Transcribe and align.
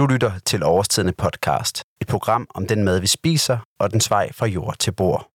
Du 0.00 0.06
lytter 0.06 0.32
til 0.46 0.62
Overstidende 0.62 1.12
podcast. 1.12 1.84
Et 2.00 2.06
program 2.06 2.46
om 2.54 2.66
den 2.66 2.84
mad, 2.84 3.00
vi 3.00 3.06
spiser, 3.06 3.58
og 3.80 3.92
den 3.92 4.00
vej 4.08 4.32
fra 4.32 4.46
jord 4.46 4.76
til 4.78 4.92
bord. 4.92 5.30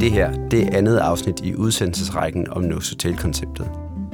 Det 0.00 0.12
her, 0.12 0.48
det 0.50 0.62
er 0.62 0.78
andet 0.78 0.98
afsnit 0.98 1.40
i 1.40 1.54
udsendelsesrækken 1.54 2.50
om 2.50 2.62
Novotel-konceptet. 2.62 3.70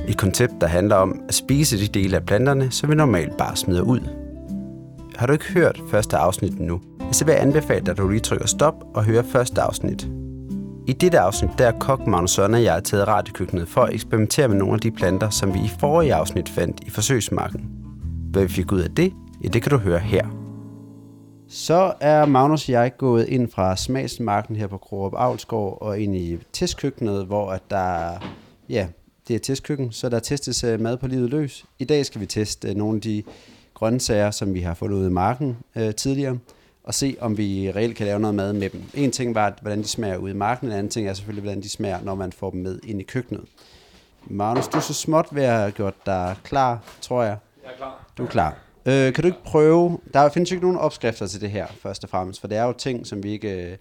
Et 0.09 0.19
koncept, 0.19 0.53
der 0.61 0.67
handler 0.67 0.97
om 0.97 1.21
at 1.29 1.35
spise 1.35 1.79
de 1.79 1.89
dele 1.89 2.17
af 2.17 2.27
planterne, 2.27 2.71
som 2.71 2.91
vi 2.91 2.95
normalt 2.95 3.37
bare 3.37 3.57
smider 3.57 3.83
ud. 3.83 4.01
Har 5.17 5.27
du 5.27 5.33
ikke 5.33 5.53
hørt 5.53 5.81
første 5.91 6.17
afsnit 6.17 6.61
nu, 6.61 6.81
så 7.13 7.25
vil 7.25 7.33
jeg 7.33 7.43
anbefale 7.43 7.85
dig, 7.87 7.93
at 7.93 7.99
du 7.99 8.09
lige 8.09 8.21
trykker 8.21 8.47
stop 8.47 8.75
og 8.95 9.05
hører 9.05 9.23
første 9.23 9.61
afsnit. 9.61 10.09
I 10.87 10.93
dette 10.93 11.19
afsnit, 11.19 11.51
der 11.59 11.67
er 11.67 11.79
kok 11.79 12.07
Magnus 12.07 12.31
Søren 12.31 12.55
og 12.55 12.63
jeg 12.63 12.85
taget 12.85 13.09
radiokøkkenet 13.09 13.69
for 13.69 13.83
at 13.83 13.95
eksperimentere 13.95 14.49
med 14.49 14.57
nogle 14.57 14.75
af 14.75 14.81
de 14.81 14.91
planter, 14.91 15.31
som 15.31 15.55
vi 15.55 15.59
i 15.59 15.71
forrige 15.81 16.15
afsnit 16.15 16.49
fandt 16.49 16.81
i 16.87 16.91
forsøgsmarken. 16.91 17.71
Hvad 18.31 18.43
vi 18.43 18.49
fik 18.49 18.73
ud 18.73 18.81
af 18.81 18.91
det, 18.91 19.13
ja, 19.45 19.49
det 19.49 19.63
kan 19.63 19.71
du 19.71 19.77
høre 19.77 19.99
her. 19.99 20.27
Så 21.49 21.93
er 22.01 22.27
Magnus 22.27 22.69
og 22.69 22.73
jeg 22.73 22.93
gået 22.99 23.29
ind 23.29 23.49
fra 23.49 23.77
smagsmarken 23.77 24.57
her 24.57 24.67
på 24.67 24.79
Kroop 24.79 25.13
Avlsgård 25.17 25.79
og 25.81 26.01
ind 26.01 26.17
i 26.17 26.39
testkøkkenet, 26.53 27.27
hvor 27.27 27.51
at 27.51 27.63
der, 27.71 28.19
ja, 28.69 28.87
det 29.29 29.37
er 29.37 29.41
testkøkken, 29.41 29.93
så 29.93 30.09
der 30.09 30.19
testes 30.19 30.65
øh, 30.65 30.81
mad 30.81 30.97
på 30.97 31.07
livet 31.07 31.31
løs. 31.31 31.65
I 31.79 31.85
dag 31.85 32.07
skal 32.07 32.21
vi 32.21 32.27
teste 32.27 32.69
øh, 32.69 32.75
nogle 32.75 32.97
af 32.97 33.01
de 33.01 33.23
grøntsager, 33.75 34.31
som 34.31 34.55
vi 34.55 34.61
har 34.61 34.75
fundet 34.75 34.97
ud 34.97 35.07
i 35.07 35.11
marken 35.11 35.57
øh, 35.77 35.95
tidligere, 35.95 36.39
og 36.85 36.95
se, 36.95 37.17
om 37.21 37.39
vi 37.39 37.73
reelt 37.77 37.97
kan 37.97 38.07
lave 38.07 38.21
noget 38.21 38.35
mad 38.35 38.53
med 38.53 38.71
dem. 38.71 38.83
En 38.95 39.11
ting 39.11 39.35
var, 39.35 39.59
hvordan 39.61 39.79
de 39.79 39.89
smager 39.89 40.17
ude 40.17 40.31
i 40.31 40.37
marken, 40.37 40.69
en 40.69 40.73
anden 40.73 40.89
ting 40.89 41.09
er 41.09 41.15
selvfølgelig, 41.15 41.43
hvordan 41.43 41.63
de 41.63 41.69
smager, 41.69 41.99
når 42.03 42.15
man 42.15 42.33
får 42.33 42.51
dem 42.51 42.61
med 42.61 42.79
ind 42.85 43.01
i 43.01 43.05
køkkenet. 43.05 43.45
Magnus, 44.27 44.69
du 44.69 44.77
er 44.77 44.81
så 44.83 44.95
småt 44.95 45.27
ved 45.33 45.43
at 45.43 45.59
have 45.59 45.71
gjort 45.71 45.95
dig 46.07 46.37
klar, 46.45 46.83
tror 47.01 47.23
jeg. 47.23 47.37
Jeg 47.65 47.73
er 47.73 47.77
klar. 47.77 48.07
Du 48.19 48.23
er 48.23 48.29
klar. 48.29 48.59
Øh, 48.87 49.13
kan 49.13 49.23
du 49.23 49.27
ikke 49.27 49.45
prøve, 49.45 49.99
der 50.15 50.29
findes 50.29 50.51
jo 50.51 50.55
ikke 50.55 50.67
nogen 50.67 50.79
opskrifter 50.79 51.27
til 51.27 51.41
det 51.41 51.51
her, 51.51 51.67
først 51.67 52.05
og 52.05 52.11
fremmest, 52.11 52.41
for 52.41 52.49
det 52.49 52.59
er 52.59 52.65
jo 52.65 52.73
ting, 52.73 53.07
som 53.07 53.23
vi 53.23 53.31
ikke, 53.31 53.67
øh, 53.71 53.77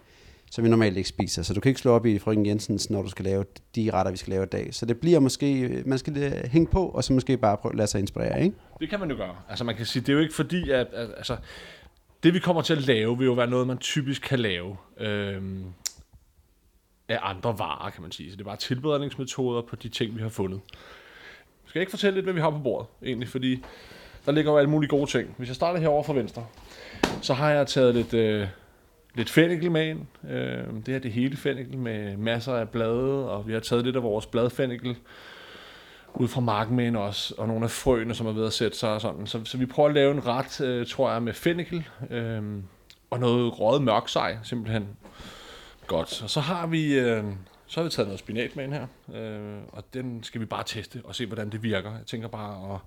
som 0.51 0.63
vi 0.63 0.69
normalt 0.69 0.97
ikke 0.97 1.09
spiser, 1.09 1.43
så 1.43 1.53
du 1.53 1.59
kan 1.59 1.69
ikke 1.69 1.81
slå 1.81 1.91
op 1.91 2.05
i 2.05 2.19
frøken 2.19 2.45
Jensens, 2.45 2.89
når 2.89 3.01
du 3.01 3.09
skal 3.09 3.25
lave 3.25 3.45
de 3.75 3.91
retter, 3.93 4.11
vi 4.11 4.17
skal 4.17 4.31
lave 4.31 4.43
i 4.43 4.47
dag. 4.47 4.73
Så 4.73 4.85
det 4.85 4.99
bliver 4.99 5.19
måske, 5.19 5.83
man 5.85 5.97
skal 5.97 6.47
hænge 6.47 6.67
på, 6.67 6.85
og 6.85 7.03
så 7.03 7.13
måske 7.13 7.37
bare 7.37 7.57
prøve 7.57 7.71
at 7.73 7.77
lade 7.77 7.87
sig 7.87 7.99
inspirere, 7.99 8.43
ikke? 8.43 8.55
Det 8.79 8.89
kan 8.89 8.99
man 8.99 9.09
jo 9.09 9.15
gøre. 9.15 9.35
Altså 9.49 9.63
man 9.63 9.75
kan 9.75 9.85
sige, 9.85 10.01
det 10.01 10.09
er 10.09 10.13
jo 10.13 10.19
ikke 10.19 10.35
fordi, 10.35 10.71
at, 10.71 10.87
at 10.93 11.09
altså, 11.17 11.37
det 12.23 12.33
vi 12.33 12.39
kommer 12.39 12.61
til 12.61 12.73
at 12.73 12.87
lave, 12.87 13.17
vil 13.17 13.25
jo 13.25 13.33
være 13.33 13.47
noget, 13.47 13.67
man 13.67 13.77
typisk 13.77 14.21
kan 14.21 14.39
lave 14.39 14.77
øh, 14.99 15.41
af 17.09 17.19
andre 17.21 17.59
varer, 17.59 17.89
kan 17.89 18.01
man 18.01 18.11
sige. 18.11 18.31
Så 18.31 18.35
det 18.35 18.41
er 18.41 18.45
bare 18.45 18.57
tilberedningsmetoder 18.57 19.61
på 19.61 19.75
de 19.75 19.89
ting, 19.89 20.15
vi 20.17 20.21
har 20.21 20.29
fundet. 20.29 20.61
Jeg 21.63 21.69
skal 21.69 21.79
ikke 21.79 21.89
fortælle 21.89 22.15
lidt, 22.15 22.25
hvad 22.25 22.33
vi 22.33 22.41
har 22.41 22.49
på 22.49 22.59
bordet, 22.59 22.87
egentlig, 23.05 23.29
fordi 23.29 23.63
der 24.25 24.31
ligger 24.31 24.51
jo 24.51 24.57
alle 24.57 24.69
mulige 24.69 24.89
gode 24.89 25.11
ting. 25.11 25.35
Hvis 25.37 25.47
jeg 25.47 25.55
starter 25.55 25.79
herovre 25.79 26.03
fra 26.03 26.13
venstre, 26.13 26.45
så 27.21 27.33
har 27.33 27.51
jeg 27.51 27.67
taget 27.67 27.95
lidt, 27.95 28.13
øh, 28.13 28.47
lidt 29.15 29.29
fennikel 29.29 29.71
med 29.71 29.89
ind. 29.89 30.29
Øh, 30.29 30.73
det 30.73 30.87
her 30.87 30.99
det 30.99 31.11
hele 31.11 31.37
fennikel 31.37 31.77
med 31.77 32.17
masser 32.17 32.53
af 32.53 32.69
blade, 32.69 33.31
og 33.31 33.47
vi 33.47 33.53
har 33.53 33.59
taget 33.59 33.85
lidt 33.85 33.95
af 33.95 34.03
vores 34.03 34.25
bladfennikel 34.25 34.95
ud 36.13 36.27
fra 36.27 36.41
markmænd 36.41 36.97
også, 36.97 37.33
og 37.37 37.47
nogle 37.47 37.63
af 37.63 37.71
frøene, 37.71 38.15
som 38.15 38.27
er 38.27 38.31
ved 38.31 38.45
at 38.45 38.53
sætte 38.53 38.77
sig 38.77 38.89
og 38.89 39.01
sådan. 39.01 39.27
Så, 39.27 39.45
så 39.45 39.57
vi 39.57 39.65
prøver 39.65 39.89
at 39.89 39.95
lave 39.95 40.11
en 40.11 40.25
ret, 40.25 40.61
øh, 40.61 40.87
tror 40.87 41.11
jeg, 41.11 41.23
med 41.23 41.33
fennikel, 41.33 41.87
øh, 42.09 42.43
og 43.09 43.19
noget 43.19 43.59
røget 43.59 43.81
mørksej, 43.81 44.37
simpelthen. 44.43 44.87
Godt. 45.87 46.23
Og 46.23 46.29
så 46.29 46.39
har 46.39 46.67
vi, 46.67 46.99
øh, 46.99 47.23
så 47.67 47.79
har 47.79 47.83
vi 47.83 47.89
taget 47.89 48.07
noget 48.07 48.19
spinat 48.19 48.55
med 48.55 48.63
ind 48.63 48.73
her, 48.73 48.87
øh, 49.13 49.57
og 49.71 49.83
den 49.93 50.23
skal 50.23 50.41
vi 50.41 50.45
bare 50.45 50.63
teste 50.65 51.01
og 51.03 51.15
se, 51.15 51.25
hvordan 51.25 51.49
det 51.49 51.63
virker. 51.63 51.91
Jeg 51.91 52.05
tænker 52.05 52.27
bare 52.27 52.73
at, 52.73 52.79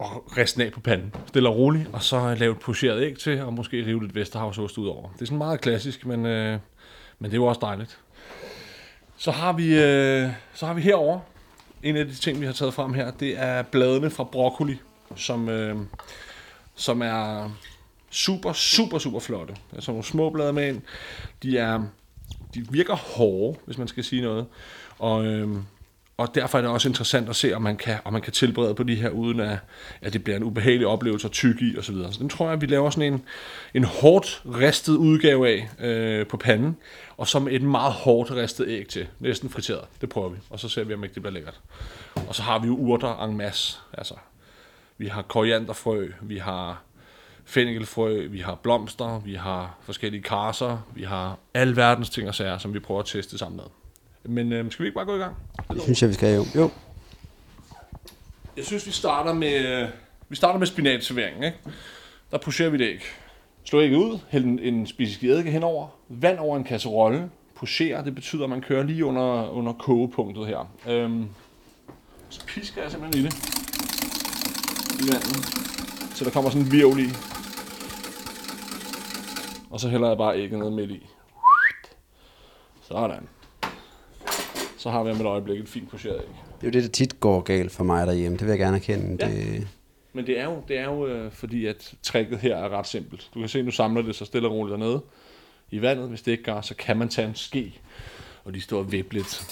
at 0.00 0.38
riste 0.38 0.64
af 0.64 0.72
på 0.72 0.80
panden, 0.80 1.14
stille 1.26 1.48
og 1.48 1.56
roligt, 1.56 1.88
og 1.92 2.02
så 2.02 2.34
lave 2.34 2.52
et 2.52 2.58
pocheret 2.58 3.02
æg 3.02 3.18
til, 3.18 3.40
og 3.40 3.52
måske 3.52 3.86
rive 3.86 4.02
lidt 4.02 4.14
Vesterhavsost 4.14 4.78
ud 4.78 4.88
over. 4.88 5.12
Det 5.12 5.22
er 5.22 5.26
sådan 5.26 5.38
meget 5.38 5.60
klassisk, 5.60 6.06
men, 6.06 6.26
øh, 6.26 6.58
men 7.18 7.30
det 7.30 7.36
er 7.36 7.40
jo 7.40 7.46
også 7.46 7.60
dejligt. 7.60 7.98
Så 9.16 9.30
har 9.30 9.52
vi, 9.52 9.78
øh, 9.78 10.30
så 10.54 10.66
har 10.66 10.74
vi 10.74 10.80
herover 10.80 11.20
en 11.82 11.96
af 11.96 12.06
de 12.06 12.14
ting, 12.14 12.40
vi 12.40 12.46
har 12.46 12.52
taget 12.52 12.74
frem 12.74 12.94
her, 12.94 13.10
det 13.10 13.38
er 13.38 13.62
bladene 13.62 14.10
fra 14.10 14.24
broccoli, 14.24 14.76
som, 15.16 15.48
øh, 15.48 15.76
som 16.74 17.02
er 17.02 17.50
super, 18.10 18.52
super, 18.52 18.98
super 18.98 19.20
flotte. 19.20 19.54
Altså 19.72 19.90
nogle 19.90 20.04
små 20.04 20.30
blade 20.30 20.52
med 20.52 20.68
ind. 20.68 20.82
De, 21.42 21.58
er, 21.58 21.82
de 22.54 22.66
virker 22.70 22.94
hårde, 22.94 23.58
hvis 23.64 23.78
man 23.78 23.88
skal 23.88 24.04
sige 24.04 24.22
noget. 24.22 24.46
Og, 24.98 25.26
øh, 25.26 25.56
og 26.18 26.34
derfor 26.34 26.58
er 26.58 26.62
det 26.62 26.70
også 26.70 26.88
interessant 26.88 27.28
at 27.28 27.36
se, 27.36 27.54
om 27.54 27.62
man 27.62 27.76
kan, 27.76 27.98
om 28.04 28.12
man 28.12 28.22
kan 28.22 28.32
tilberede 28.32 28.74
på 28.74 28.82
de 28.82 28.94
her, 28.94 29.10
uden 29.10 29.40
at, 29.40 29.58
at 30.00 30.12
det 30.12 30.24
bliver 30.24 30.36
en 30.36 30.42
ubehagelig 30.42 30.86
oplevelse 30.86 31.26
at 31.26 31.32
tykke 31.32 31.64
i 31.64 31.78
osv. 31.78 31.94
Så, 31.94 32.08
så 32.12 32.18
den 32.18 32.28
tror 32.28 32.46
jeg, 32.46 32.52
at 32.52 32.60
vi 32.60 32.66
laver 32.66 32.90
sådan 32.90 33.12
en, 33.12 33.24
en 33.74 33.84
hårdt 33.84 34.42
ristet 34.46 34.96
udgave 34.96 35.48
af 35.48 35.68
øh, 35.86 36.26
på 36.26 36.36
panden, 36.36 36.76
og 37.16 37.28
som 37.28 37.48
et 37.48 37.62
meget 37.62 37.92
hårdt 37.92 38.30
ristet 38.30 38.68
æg 38.68 38.88
til. 38.88 39.06
Næsten 39.20 39.50
friteret. 39.50 39.84
Det 40.00 40.08
prøver 40.08 40.28
vi, 40.28 40.36
og 40.50 40.60
så 40.60 40.68
ser 40.68 40.84
vi, 40.84 40.94
om 40.94 41.04
ikke 41.04 41.14
det 41.14 41.22
bliver 41.22 41.34
lækkert. 41.34 41.60
Og 42.28 42.34
så 42.34 42.42
har 42.42 42.58
vi 42.58 42.66
jo 42.66 42.76
urter 42.76 43.24
en 43.24 43.36
masse. 43.36 43.78
Altså, 43.92 44.14
vi 44.98 45.06
har 45.06 45.22
korianderfrø, 45.22 46.08
vi 46.22 46.38
har 46.38 46.82
fennikelfrø, 47.44 48.26
vi 48.26 48.38
har 48.38 48.54
blomster, 48.54 49.20
vi 49.24 49.34
har 49.34 49.76
forskellige 49.82 50.22
karser, 50.22 50.78
vi 50.94 51.02
har 51.02 51.38
alverdens 51.54 51.76
verdens 51.76 52.10
ting 52.10 52.28
og 52.28 52.34
sager, 52.34 52.58
som 52.58 52.74
vi 52.74 52.78
prøver 52.78 53.00
at 53.00 53.06
teste 53.06 53.38
sammen 53.38 53.56
med. 53.56 53.85
Men 54.28 54.52
øh, 54.52 54.70
skal 54.70 54.82
vi 54.82 54.88
ikke 54.88 54.94
bare 54.94 55.04
gå 55.04 55.16
i 55.16 55.18
gang? 55.18 55.36
Det 55.72 55.82
synes 55.82 56.02
jeg, 56.02 56.08
vi 56.08 56.14
skal 56.14 56.34
jo. 56.34 56.44
Jo. 56.56 56.70
Jeg 58.56 58.64
synes, 58.64 58.86
vi 58.86 58.90
starter 58.90 59.32
med, 59.32 59.88
vi 60.28 60.36
starter 60.36 60.58
med 60.58 60.66
spinatserveringen. 60.66 61.44
Ikke? 61.44 61.58
Der 62.30 62.38
pocherer 62.38 62.70
vi 62.70 62.78
det 62.78 62.84
æg. 62.84 63.02
Slå 63.64 63.80
ægget 63.80 63.96
ud, 63.96 64.18
hæld 64.28 64.44
en, 64.44 64.58
en 64.58 64.86
spiseski 64.86 65.28
eddike 65.28 65.50
henover, 65.50 65.88
vand 66.08 66.38
over 66.38 66.56
en 66.56 66.64
kasserolle, 66.64 67.30
pocherer, 67.54 68.04
det 68.04 68.14
betyder, 68.14 68.44
at 68.44 68.50
man 68.50 68.60
kører 68.60 68.82
lige 68.82 69.04
under, 69.04 69.50
under 69.50 69.72
kogepunktet 69.72 70.46
her. 70.46 70.70
Øhm, 70.88 71.28
så 72.28 72.46
pisker 72.46 72.82
jeg 72.82 72.90
simpelthen 72.90 73.24
i 73.24 73.26
det. 73.26 73.34
I 75.00 75.12
vandet. 75.12 75.46
Så 76.14 76.24
der 76.24 76.30
kommer 76.30 76.50
sådan 76.50 76.66
en 76.66 76.72
virvel 76.72 76.98
i. 76.98 77.08
Og 79.70 79.80
så 79.80 79.88
hælder 79.88 80.08
jeg 80.08 80.16
bare 80.16 80.38
ægget 80.38 80.58
ned 80.58 80.70
midt 80.70 80.90
i. 80.90 81.06
Sådan. 82.82 83.28
Så 84.86 84.90
har 84.90 85.02
vi 85.04 85.10
om 85.10 85.20
et 85.20 85.26
øjeblik 85.26 85.60
et 85.60 85.68
fint 85.68 85.90
pocheret 85.90 86.16
æg. 86.16 86.26
Det 86.60 86.62
er 86.62 86.66
jo 86.66 86.70
det, 86.70 86.82
der 86.82 86.88
tit 86.88 87.20
går 87.20 87.40
galt 87.40 87.72
for 87.72 87.84
mig 87.84 88.06
derhjemme. 88.06 88.38
Det 88.38 88.46
vil 88.46 88.50
jeg 88.50 88.58
gerne 88.58 88.76
erkende. 88.76 89.26
Ja. 89.26 89.32
Det, 89.32 89.68
Men 90.12 90.26
det 90.26 90.40
er 90.40 90.44
jo, 90.44 90.62
det 90.68 90.78
er 90.78 90.84
jo 90.84 91.06
øh, 91.06 91.32
fordi, 91.32 91.66
at 91.66 91.94
tricket 92.02 92.38
her 92.38 92.56
er 92.56 92.68
ret 92.68 92.86
simpelt. 92.86 93.30
Du 93.34 93.40
kan 93.40 93.48
se, 93.48 93.62
nu 93.62 93.70
samler 93.70 94.02
det 94.02 94.14
så 94.16 94.24
stille 94.24 94.48
og 94.48 94.54
roligt 94.54 94.72
dernede 94.72 95.02
i 95.70 95.82
vandet. 95.82 96.08
Hvis 96.08 96.22
det 96.22 96.32
ikke 96.32 96.44
gør, 96.44 96.60
så 96.60 96.74
kan 96.74 96.96
man 96.96 97.08
tage 97.08 97.28
en 97.28 97.34
ske, 97.34 97.80
og 98.44 98.54
de 98.54 98.60
står 98.60 98.78
og 98.78 98.92
vippe 98.92 99.14
lidt 99.14 99.42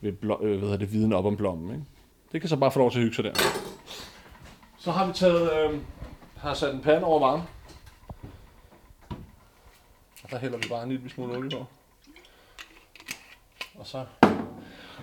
ved 0.00 0.12
blå, 0.12 0.38
øh, 0.42 0.62
hvad 0.64 0.78
det, 0.78 0.92
viden 0.92 1.12
op 1.12 1.24
om 1.24 1.36
blommen. 1.36 1.70
Ikke? 1.70 1.84
Det 2.32 2.40
kan 2.40 2.48
så 2.50 2.56
bare 2.56 2.70
få 2.70 2.78
lov 2.78 2.90
til 2.90 2.98
at 2.98 3.02
hygge 3.02 3.16
sig 3.16 3.24
der. 3.24 3.32
Så 4.78 4.90
har 4.90 5.06
vi 5.06 5.12
taget, 5.12 5.50
øh, 5.52 5.78
har 6.36 6.54
sat 6.54 6.74
en 6.74 6.80
pande 6.80 7.04
over 7.04 7.20
varme. 7.20 7.42
Og 10.24 10.30
der 10.30 10.38
hælder 10.38 10.58
vi 10.58 10.68
bare 10.68 10.82
en 10.82 10.88
lille 10.88 11.10
smule 11.10 11.36
olie 11.36 11.50
på. 11.50 11.66
Og 13.80 13.86
så 13.86 14.04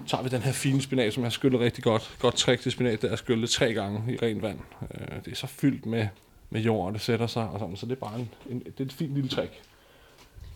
tager 0.07 0.23
vi 0.23 0.29
den 0.29 0.41
her 0.41 0.51
fine 0.51 0.81
spinat, 0.81 1.13
som 1.13 1.23
jeg 1.23 1.25
har 1.25 1.31
skyllet 1.31 1.61
rigtig 1.61 1.83
godt. 1.83 2.15
Godt 2.19 2.35
trick 2.35 2.61
til 2.61 2.71
spinat, 2.71 3.01
der 3.01 3.09
er 3.11 3.15
skyllet 3.15 3.49
tre 3.49 3.73
gange 3.73 4.13
i 4.13 4.17
rent 4.21 4.41
vand. 4.41 4.59
Øh, 4.81 5.07
det 5.25 5.31
er 5.31 5.35
så 5.35 5.47
fyldt 5.47 5.85
med, 5.85 6.07
med 6.49 6.61
jord, 6.61 6.87
og 6.87 6.93
det 6.93 7.01
sætter 7.01 7.27
sig 7.27 7.49
og 7.49 7.59
sådan, 7.59 7.75
så 7.75 7.85
det 7.85 7.91
er 7.91 7.95
bare 7.95 8.19
en, 8.19 8.29
en, 8.49 8.59
det 8.59 8.79
er 8.79 8.83
et 8.85 8.93
fint 8.93 9.13
lille 9.13 9.29
trick. 9.29 9.51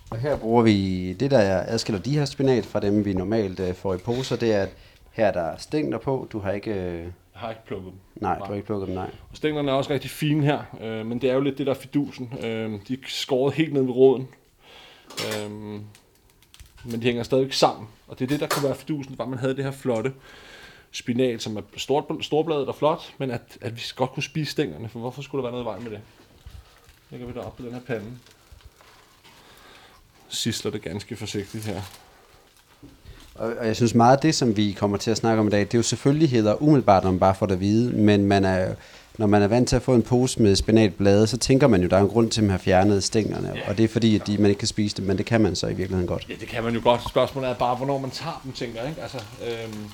Og 0.09 0.17
her 0.17 0.37
bruger 0.37 0.63
vi, 0.63 1.13
det 1.13 1.31
der 1.31 1.63
adskiller 1.67 2.01
de 2.01 2.17
her 2.17 2.25
spinat 2.25 2.65
fra 2.65 2.79
dem, 2.79 3.05
vi 3.05 3.13
normalt 3.13 3.59
øh, 3.59 3.73
får 3.75 3.93
i 3.93 3.97
poser, 3.97 4.35
det 4.35 4.53
er, 4.53 4.61
at 4.63 4.69
her 5.11 5.25
er 5.27 5.31
der 5.31 5.57
stængler 5.57 5.97
på. 5.97 6.27
Du 6.31 6.39
har 6.39 6.51
ikke, 6.51 6.71
øh, 6.71 6.99
Jeg 6.99 7.11
har 7.33 7.49
ikke 7.49 7.65
plukket 7.65 7.91
dem. 7.91 7.99
nej, 8.15 8.37
du 8.37 8.43
har 8.43 8.53
ikke 8.53 8.65
plukket 8.65 8.87
dem, 8.87 8.95
nej. 8.95 9.09
Og 9.31 9.37
stænglerne 9.37 9.71
er 9.71 9.75
også 9.75 9.89
rigtig 9.93 10.09
fine 10.09 10.45
her, 10.45 10.59
øh, 10.81 11.05
men 11.05 11.21
det 11.21 11.29
er 11.29 11.33
jo 11.33 11.39
lidt 11.41 11.57
det 11.57 11.65
der 11.65 11.73
er 11.73 11.77
fidusen. 11.77 12.33
Øh, 12.43 12.71
de 12.87 12.93
er 12.93 12.97
skåret 13.07 13.53
helt 13.53 13.73
ned 13.73 13.81
ved 13.81 13.91
roden. 13.91 14.27
Øh, 15.19 15.79
men 16.85 17.01
de 17.01 17.05
hænger 17.05 17.23
stadigvæk 17.23 17.53
sammen. 17.53 17.87
Og 18.07 18.19
det 18.19 18.25
er 18.25 18.29
det, 18.29 18.39
der 18.39 18.47
kunne 18.47 18.63
være 18.63 18.75
fidusen, 18.75 19.17
var 19.17 19.25
man 19.25 19.39
havde 19.39 19.55
det 19.55 19.63
her 19.63 19.71
flotte 19.71 20.13
spinat, 20.91 21.41
som 21.41 21.57
er 21.57 21.61
stort, 21.77 22.05
storbladet 22.21 22.67
og 22.67 22.75
flot, 22.75 23.13
men 23.17 23.31
at, 23.31 23.57
at 23.61 23.75
vi 23.75 23.81
godt 23.95 24.11
kunne 24.11 24.23
spise 24.23 24.51
stænglerne, 24.51 24.89
for 24.89 24.99
hvorfor 24.99 25.21
skulle 25.21 25.43
der 25.43 25.51
være 25.51 25.63
noget 25.63 25.65
vej 25.65 25.79
med 25.79 25.91
det? 25.91 26.01
Lægger 27.09 27.27
vi 27.27 27.33
det 27.33 27.41
op 27.41 27.57
på 27.57 27.63
den 27.63 27.73
her 27.73 27.81
pande. 27.81 28.17
Sisler 30.29 30.71
det 30.71 30.81
ganske 30.81 31.15
forsigtigt 31.15 31.65
her. 31.65 31.81
Og, 33.41 33.53
og 33.59 33.67
jeg 33.67 33.75
synes 33.75 33.95
meget 33.95 34.15
af 34.15 34.21
det, 34.21 34.35
som 34.35 34.57
vi 34.57 34.71
kommer 34.71 34.97
til 34.97 35.11
at 35.11 35.17
snakke 35.17 35.39
om 35.39 35.47
i 35.47 35.49
dag, 35.49 35.59
det 35.59 35.73
er 35.73 35.77
jo 35.77 35.83
selvfølgeligheder 35.83 36.63
umiddelbart, 36.63 37.03
når 37.03 37.11
man 37.11 37.19
bare 37.19 37.35
får 37.35 37.45
det 37.45 37.53
at 37.53 37.59
vide, 37.59 37.91
men 37.91 38.25
man 38.25 38.45
er, 38.45 38.73
når 39.17 39.27
man 39.27 39.41
er 39.41 39.47
vant 39.47 39.69
til 39.69 39.75
at 39.75 39.81
få 39.81 39.93
en 39.93 40.01
pose 40.01 40.41
med 40.41 40.55
spinatblade, 40.55 41.27
så 41.27 41.37
tænker 41.37 41.67
man 41.67 41.81
jo, 41.81 41.87
der 41.87 41.97
er 41.97 42.01
en 42.01 42.07
grund 42.07 42.31
til, 42.31 42.41
at 42.41 42.43
man 42.43 42.51
har 42.51 42.57
fjernet 42.57 43.03
stænglerne, 43.03 43.53
og 43.67 43.77
det 43.77 43.83
er 43.83 43.87
fordi, 43.87 44.15
at 44.15 44.27
de, 44.27 44.37
man 44.37 44.49
ikke 44.49 44.59
kan 44.59 44.67
spise 44.67 44.97
dem, 44.97 45.05
men 45.05 45.17
det 45.17 45.25
kan 45.25 45.41
man 45.41 45.55
så 45.55 45.67
i 45.67 45.73
virkeligheden 45.73 46.07
godt. 46.07 46.25
Ja, 46.29 46.33
det 46.39 46.47
kan 46.47 46.63
man 46.63 46.73
jo 46.73 46.81
godt. 46.83 47.01
Spørgsmålet 47.09 47.49
er 47.49 47.53
bare, 47.53 47.75
hvornår 47.75 47.97
man 47.97 48.11
tager 48.11 48.41
dem, 48.43 48.51
tænker 48.51 48.81
jeg. 48.81 48.89
Ikke? 48.89 49.01
Altså, 49.01 49.17
øhm, 49.17 49.85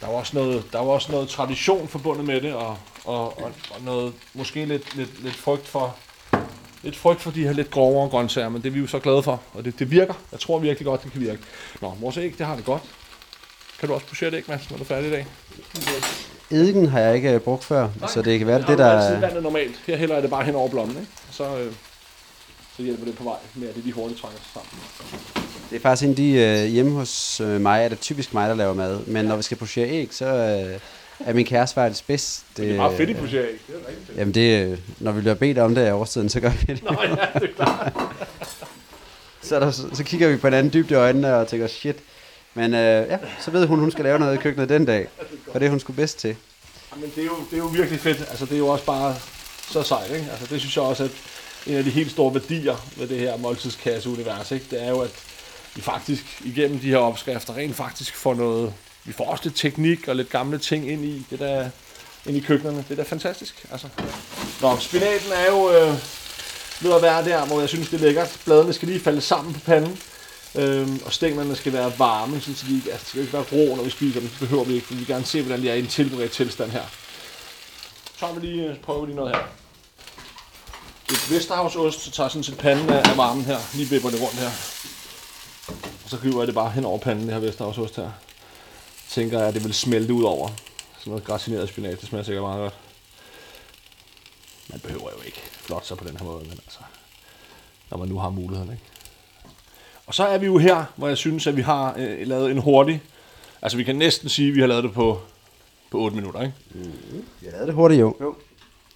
der 0.00 0.06
var 0.06 0.14
også 0.14 0.36
noget, 0.36 0.64
der 0.72 0.78
var 0.78 0.86
også 0.86 1.12
noget 1.12 1.28
tradition 1.28 1.88
forbundet 1.88 2.24
med 2.24 2.40
det, 2.40 2.54
og, 2.54 2.76
og, 3.04 3.42
og, 3.42 3.50
og 3.70 3.82
noget, 3.84 4.12
måske 4.34 4.64
lidt, 4.64 4.96
lidt, 4.96 5.22
lidt 5.22 5.36
frygt 5.36 5.68
for, 5.68 5.96
lidt 6.82 6.96
frygt 6.96 7.20
for 7.20 7.30
de 7.30 7.42
her 7.42 7.52
lidt 7.52 7.70
grovere 7.70 8.08
grøntsager, 8.08 8.48
men 8.48 8.62
det 8.62 8.68
er 8.68 8.72
vi 8.72 8.80
jo 8.80 8.86
så 8.86 8.98
glade 8.98 9.22
for, 9.22 9.42
og 9.54 9.64
det, 9.64 9.78
det 9.78 9.90
virker. 9.90 10.14
Jeg 10.32 10.40
tror 10.40 10.58
virkelig 10.58 10.86
godt, 10.86 11.04
det 11.04 11.12
kan 11.12 11.20
virke. 11.20 11.42
Nå, 11.80 11.94
vores 12.00 12.16
æg, 12.16 12.34
det 12.38 12.46
har 12.46 12.56
det 12.56 12.64
godt. 12.64 12.82
Kan 13.80 13.88
du 13.88 13.94
også 13.94 14.06
det 14.20 14.34
æg, 14.34 14.44
Mads, 14.48 14.70
når 14.70 14.76
du 14.76 14.82
er 14.82 14.86
færdig 14.86 15.08
i 15.08 15.10
dag? 15.10 15.26
Eddiken 16.50 16.86
har 16.86 17.00
jeg 17.00 17.14
ikke 17.14 17.32
øh, 17.32 17.40
brugt 17.40 17.64
før, 17.64 17.88
Nej, 18.00 18.08
så 18.08 18.22
det 18.22 18.38
kan 18.38 18.46
være 18.46 18.58
det, 18.58 18.68
det 18.68 18.78
der... 18.78 18.90
altid 18.90 19.14
der... 19.14 19.20
vandet 19.20 19.42
normalt. 19.42 19.82
Her 19.86 19.96
hælder 19.96 20.14
jeg 20.14 20.22
det 20.22 20.30
bare 20.30 20.44
hen 20.44 20.54
over 20.54 20.68
blommen, 20.68 20.96
ikke? 20.96 21.12
Så, 21.30 21.58
øh, 21.58 21.72
så 22.76 22.82
hjælper 22.82 23.04
det 23.04 23.16
på 23.16 23.24
vej 23.24 23.36
med, 23.54 23.68
at 23.68 23.74
det 23.74 23.84
de 23.84 23.92
hurtigt 23.92 24.20
trækker 24.20 24.38
sig 24.38 24.48
sammen. 24.54 24.70
Det 25.70 25.76
er 25.76 25.80
faktisk 25.80 26.04
en 26.04 26.10
af 26.10 26.16
de 26.16 26.32
øh, 26.32 26.72
hjemme 26.72 26.92
hos 26.92 27.40
øh, 27.40 27.60
mig, 27.60 27.84
er 27.84 27.88
det 27.88 28.00
typisk 28.00 28.34
mig, 28.34 28.48
der 28.48 28.54
laver 28.54 28.74
mad. 28.74 29.00
Men 29.06 29.24
når 29.24 29.36
vi 29.36 29.42
skal 29.42 29.56
pushere 29.56 29.88
æg, 29.88 30.08
så 30.10 30.26
øh, 30.26 30.80
er 31.20 31.32
min 31.32 31.46
kæreste 31.46 32.02
bedst. 32.06 32.44
Det, 32.56 32.64
det 32.64 32.72
er 32.72 32.76
meget 32.76 32.96
fedt, 32.96 33.10
I 33.10 33.12
æg. 33.12 33.18
Det 33.18 33.34
er 33.36 33.88
rigtigt. 33.88 34.18
Jamen 34.18 34.34
det, 34.34 34.66
øh, 34.66 34.78
når 34.98 35.12
vi 35.12 35.20
bliver 35.20 35.34
bedt 35.34 35.58
om 35.58 35.74
det 35.74 35.82
af 35.82 35.92
årstiden, 35.92 36.28
så 36.28 36.40
gør 36.40 36.50
vi 36.50 36.74
det. 36.74 36.82
Nå 36.84 36.96
ja, 37.02 37.10
det 37.40 37.50
er 37.50 37.54
klart. 37.56 37.92
så, 39.42 39.60
der, 39.60 39.70
så 39.70 40.04
kigger 40.04 40.28
vi 40.28 40.36
på 40.36 40.46
en 40.46 40.54
anden 40.54 40.72
dybde 40.72 40.94
i 40.94 40.96
øjnene 40.96 41.34
og 41.34 41.48
tænker, 41.48 41.66
shit. 41.66 41.96
Men 42.54 42.74
øh, 42.74 43.08
ja, 43.08 43.18
så 43.40 43.50
ved 43.50 43.66
hun, 43.66 43.78
hun 43.78 43.90
skal 43.90 44.04
lave 44.04 44.18
noget 44.18 44.34
i 44.34 44.38
køkkenet 44.38 44.68
den 44.68 44.84
dag. 44.84 45.06
For 45.52 45.58
det 45.58 45.66
er 45.66 45.70
hun 45.70 45.80
skulle 45.80 45.96
bedst 45.96 46.18
til. 46.18 46.36
Jamen 46.94 47.12
det 47.14 47.22
er, 47.22 47.26
jo, 47.26 47.36
det 47.50 47.52
er 47.52 47.58
jo 47.58 47.66
virkelig 47.66 48.00
fedt. 48.00 48.20
Altså 48.20 48.44
det 48.44 48.54
er 48.54 48.58
jo 48.58 48.68
også 48.68 48.84
bare 48.84 49.14
så 49.70 49.82
sejt, 49.82 50.10
ikke? 50.10 50.26
Altså 50.30 50.46
det 50.50 50.60
synes 50.60 50.76
jeg 50.76 50.84
også, 50.84 51.04
at 51.04 51.10
en 51.66 51.74
af 51.74 51.84
de 51.84 51.90
helt 51.90 52.10
store 52.10 52.34
værdier 52.34 52.86
ved 52.96 53.08
det 53.08 53.18
her 53.18 53.36
måltidskasse-univers, 53.36 54.50
ikke? 54.50 54.66
det 54.70 54.84
er 54.84 54.88
jo, 54.88 55.00
at 55.00 55.10
vi 55.74 55.80
faktisk 55.80 56.42
igennem 56.44 56.78
de 56.78 56.88
her 56.88 56.96
opskrifter 56.96 57.56
rent 57.56 57.76
faktisk 57.76 58.14
får 58.16 58.34
noget, 58.34 58.72
vi 59.06 59.12
får 59.12 59.30
også 59.30 59.44
lidt 59.44 59.56
teknik 59.56 60.08
og 60.08 60.16
lidt 60.16 60.30
gamle 60.30 60.58
ting 60.58 60.90
ind 60.90 61.04
i 61.04 61.26
det 61.30 61.38
der, 61.38 61.68
ind 62.26 62.36
i 62.36 62.40
køkkenerne. 62.40 62.84
Det 62.88 62.90
er 62.90 62.96
da 62.96 63.02
fantastisk. 63.02 63.66
Altså. 63.72 63.88
Nå, 64.62 64.76
spinaten 64.78 65.32
er 65.32 65.46
jo 65.50 65.70
øh, 65.70 65.94
ved 66.80 66.92
at 66.92 67.02
være 67.02 67.24
der, 67.24 67.46
hvor 67.46 67.60
jeg 67.60 67.68
synes, 67.68 67.88
det 67.88 67.96
er 67.96 68.04
lækkert. 68.04 68.40
Bladene 68.44 68.72
skal 68.72 68.88
lige 68.88 69.00
falde 69.00 69.20
sammen 69.20 69.54
på 69.54 69.60
panden. 69.60 69.98
Øhm, 70.54 71.00
og 71.04 71.12
stænglerne 71.12 71.56
skal 71.56 71.72
være 71.72 71.98
varme, 71.98 72.40
så 72.40 72.66
de 72.68 72.76
ikke, 72.76 72.92
altså, 72.92 73.04
de 73.04 73.08
skal 73.08 73.20
ikke 73.20 73.32
være 73.32 73.44
rå, 73.52 73.76
når 73.76 73.82
vi 73.82 73.90
spiser 73.90 74.20
dem. 74.20 74.28
Det 74.28 74.38
behøver 74.38 74.64
vi 74.64 74.74
ikke, 74.74 74.86
vi 74.90 74.94
vil 74.94 75.06
gerne 75.06 75.24
se, 75.24 75.42
hvordan 75.42 75.62
de 75.62 75.70
er 75.70 75.74
i 75.74 75.78
en 75.78 75.86
tilberedt 75.86 76.32
tilstand 76.32 76.70
her. 76.70 76.82
Så 78.04 78.20
tager 78.20 78.34
vi 78.34 78.46
lige, 78.46 78.68
øh, 78.68 78.78
prøver 78.78 79.06
lige 79.06 79.16
noget 79.16 79.36
her. 79.36 79.42
Et 81.10 81.30
Vesterhavsost, 81.30 82.00
så 82.00 82.10
tager 82.10 82.28
sådan 82.28 82.42
set 82.42 82.58
panden 82.58 82.90
af, 82.90 83.10
af 83.10 83.16
varmen 83.16 83.44
her. 83.44 83.58
Lige 83.74 83.88
vipper 83.88 84.10
det 84.10 84.20
rundt 84.20 84.34
her. 84.34 84.50
Og 86.04 86.10
så 86.10 86.16
river 86.24 86.38
jeg 86.40 86.46
det 86.46 86.54
bare 86.54 86.70
hen 86.70 86.84
over 86.84 86.98
panden, 86.98 87.24
det 87.24 87.32
her 87.32 87.40
Vesterhavsost 87.40 87.96
her. 87.96 88.10
Tænker 89.16 89.38
jeg, 89.38 89.48
at 89.48 89.54
det 89.54 89.64
vil 89.64 89.74
smelte 89.74 90.14
ud 90.14 90.22
over. 90.22 90.48
Sådan 90.98 91.10
noget 91.10 91.24
gratineret 91.24 91.68
spinat, 91.68 92.00
det 92.00 92.08
smager 92.08 92.24
sikkert 92.24 92.42
meget 92.42 92.58
godt. 92.58 92.74
Man 94.70 94.80
behøver 94.80 95.10
jo 95.16 95.22
ikke 95.26 95.40
flot 95.52 95.86
sig 95.86 95.96
på 95.96 96.04
den 96.08 96.16
her 96.16 96.24
måde, 96.24 96.38
men 96.38 96.52
altså, 96.52 96.78
når 97.90 97.98
man 97.98 98.08
nu 98.08 98.18
har 98.18 98.30
muligheden, 98.30 98.72
ikke? 98.72 98.82
Og 100.06 100.14
så 100.14 100.24
er 100.24 100.38
vi 100.38 100.46
jo 100.46 100.58
her, 100.58 100.84
hvor 100.96 101.08
jeg 101.08 101.16
synes, 101.16 101.46
at 101.46 101.56
vi 101.56 101.62
har 101.62 101.94
øh, 101.98 102.26
lavet 102.26 102.50
en 102.50 102.58
hurtig, 102.58 103.02
altså 103.62 103.76
vi 103.76 103.84
kan 103.84 103.96
næsten 103.96 104.28
sige, 104.28 104.48
at 104.48 104.54
vi 104.54 104.60
har 104.60 104.66
lavet 104.66 104.84
det 104.84 104.92
på, 104.92 105.20
på 105.90 105.98
8 105.98 106.16
minutter, 106.16 106.40
ikke? 106.40 106.54
Mm, 106.74 107.24
jeg 107.42 107.52
lavede 107.52 107.66
det 107.66 107.74
hurtigt, 107.74 108.00
jo. 108.00 108.16
jo. 108.20 108.34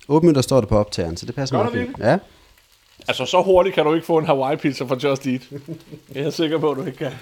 8 0.09 0.25
minutter 0.25 0.43
står 0.43 0.61
det 0.61 0.69
på 0.69 0.79
optageren, 0.79 1.17
så 1.17 1.27
det 1.27 1.35
passer 1.35 1.57
meget 1.57 1.73
fint. 1.73 1.99
Ja. 1.99 2.19
Altså, 3.09 3.25
så 3.25 3.43
hurtigt 3.43 3.75
kan 3.75 3.85
du 3.85 3.95
ikke 3.95 4.07
få 4.07 4.19
en 4.19 4.27
Hawaii-pizza 4.27 4.85
fra 4.85 4.97
Just 5.03 5.27
Eat. 5.27 5.43
jeg 6.15 6.25
er 6.25 6.31
sikker 6.31 6.59
på, 6.59 6.71
at 6.71 6.77
du 6.77 6.85
ikke 6.85 6.99
kan. 6.99 7.13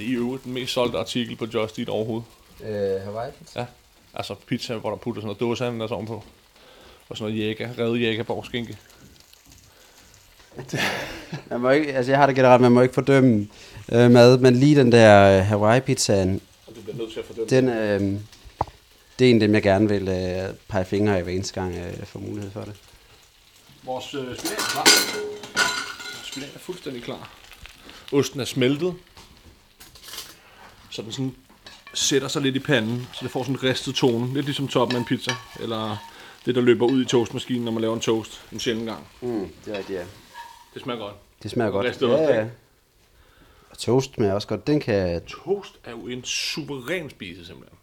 Det 0.00 0.08
er 0.08 0.14
jo 0.14 0.36
den 0.44 0.52
mest 0.52 0.72
solgte 0.72 0.98
artikel 0.98 1.36
på 1.36 1.46
Just 1.54 1.78
Eat 1.78 1.88
overhovedet. 1.88 2.26
Øh, 2.64 3.02
Hawaii-pizza? 3.02 3.60
Ja. 3.60 3.66
Altså 4.14 4.34
pizza, 4.46 4.74
hvor 4.74 4.90
der 4.90 4.96
putter 4.96 5.20
sådan 5.20 5.26
noget 5.26 5.40
dåsehandel 5.40 5.80
der 5.80 6.04
på. 6.06 6.24
Og 7.08 7.16
sådan 7.16 7.32
noget 7.32 7.46
jæger, 7.46 7.68
revet 7.78 8.00
jægerborg 8.00 8.46
skinke. 8.46 8.78
man 11.50 11.60
må 11.60 11.70
ikke, 11.70 11.92
altså 11.92 12.12
jeg 12.12 12.18
har 12.18 12.26
det 12.26 12.36
generelt, 12.36 12.62
man 12.62 12.72
må 12.72 12.82
ikke 12.82 12.94
fordømme 12.94 13.48
øh, 13.92 14.10
mad, 14.10 14.38
men 14.38 14.56
lige 14.56 14.76
den 14.76 14.92
der 14.92 15.38
øh, 15.38 15.46
Hawaii-pizzaen, 15.46 16.40
du 16.76 16.80
bliver 16.80 16.96
nødt 16.96 17.12
til 17.12 17.20
at 17.20 17.26
fordømme 17.26 17.50
den, 17.50 17.68
øh, 17.68 18.20
det 19.18 19.26
er 19.26 19.30
en 19.30 19.42
af 19.42 19.48
dem, 19.48 19.54
jeg 19.54 19.62
gerne 19.62 19.88
vil 19.88 20.08
øh, 20.08 20.54
pege 20.68 20.84
fingre 20.84 21.16
af 21.16 21.22
hver 21.22 21.32
eneste 21.32 21.54
gang, 21.60 21.74
øh, 21.74 21.98
jeg 21.98 22.06
får 22.06 22.20
mulighed 22.20 22.50
for 22.50 22.60
det. 22.60 22.74
Vores 23.82 24.14
øh, 24.14 24.20
spinat 24.38 24.58
er 24.58 24.70
klar. 24.72 24.86
Spinat 26.24 26.50
er 26.54 26.58
fuldstændig 26.58 27.02
klar. 27.02 27.30
Osten 28.12 28.40
er 28.40 28.44
smeltet. 28.44 28.94
Så 30.90 31.02
den 31.02 31.12
sådan 31.12 31.34
sætter 31.94 32.28
sig 32.28 32.42
lidt 32.42 32.56
i 32.56 32.58
panden, 32.58 33.08
så 33.12 33.18
det 33.22 33.30
får 33.30 33.42
sådan 33.42 33.54
en 33.54 33.62
ristet 33.62 33.94
tone. 33.94 34.34
Lidt 34.34 34.46
ligesom 34.46 34.68
toppen 34.68 34.96
af 34.96 35.00
en 35.00 35.06
pizza. 35.06 35.32
Eller 35.60 35.96
det, 36.46 36.54
der 36.54 36.60
løber 36.60 36.86
ud 36.86 37.02
i 37.02 37.04
toastmaskinen, 37.04 37.64
når 37.64 37.72
man 37.72 37.80
laver 37.80 37.94
en 37.94 38.00
toast 38.00 38.42
en 38.52 38.60
sjældent 38.60 38.88
gang. 38.88 39.06
Mm, 39.20 39.48
det 39.64 39.74
er 39.74 39.78
rigtigt, 39.78 39.98
ja. 39.98 40.04
Det 40.74 40.82
smager 40.82 41.00
godt. 41.00 41.14
Det 41.42 41.50
smager 41.50 41.70
godt. 41.70 41.86
Ristet 41.86 42.08
ja, 42.08 42.34
ja. 42.34 42.46
Og 43.70 43.78
toast 43.78 44.14
smager 44.14 44.32
også 44.32 44.48
godt. 44.48 44.66
Den 44.66 44.80
kan... 44.80 45.22
Toast 45.24 45.74
er 45.84 45.90
jo 45.90 46.08
en 46.08 46.24
suveræn 46.24 47.10
spise, 47.10 47.46
simpelthen. 47.46 47.78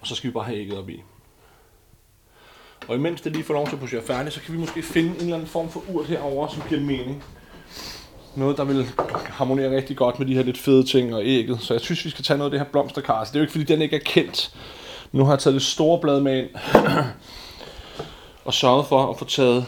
Og 0.00 0.06
så 0.06 0.14
skal 0.14 0.28
vi 0.28 0.32
bare 0.32 0.44
have 0.44 0.58
ægget 0.58 0.78
op 0.78 0.88
i. 0.88 1.02
Og 2.88 2.96
imens 2.96 3.20
det 3.20 3.32
lige 3.32 3.44
får 3.44 3.54
lov 3.54 3.66
til 3.66 3.74
at 3.74 3.80
pushere 3.80 4.02
færdigt, 4.02 4.34
så 4.34 4.40
kan 4.40 4.54
vi 4.54 4.58
måske 4.58 4.82
finde 4.82 5.10
en 5.10 5.16
eller 5.16 5.34
anden 5.34 5.48
form 5.48 5.70
for 5.70 5.84
urt 5.88 6.06
herover, 6.06 6.48
som 6.48 6.62
giver 6.68 6.80
mening. 6.80 7.24
Noget, 8.36 8.56
der 8.56 8.64
vil 8.64 8.86
harmonere 9.28 9.76
rigtig 9.76 9.96
godt 9.96 10.18
med 10.18 10.26
de 10.26 10.34
her 10.34 10.42
lidt 10.42 10.58
fede 10.58 10.84
ting 10.84 11.14
og 11.14 11.22
ægget. 11.24 11.60
Så 11.60 11.74
jeg 11.74 11.80
synes, 11.80 12.04
vi 12.04 12.10
skal 12.10 12.24
tage 12.24 12.38
noget 12.38 12.50
af 12.52 12.58
det 12.58 12.66
her 12.66 12.72
blomsterkars. 12.72 13.28
Det 13.28 13.36
er 13.36 13.40
jo 13.40 13.42
ikke, 13.42 13.52
fordi 13.52 13.64
den 13.64 13.82
ikke 13.82 13.96
er 13.96 14.00
kendt. 14.04 14.54
Men 15.12 15.18
nu 15.18 15.24
har 15.24 15.32
jeg 15.32 15.38
taget 15.38 15.54
det 15.54 15.62
store 15.62 15.98
blad 15.98 16.20
med 16.20 16.38
ind. 16.38 16.48
og 18.44 18.54
sørget 18.54 18.86
for 18.86 19.10
at 19.10 19.18
få 19.18 19.24
taget 19.24 19.66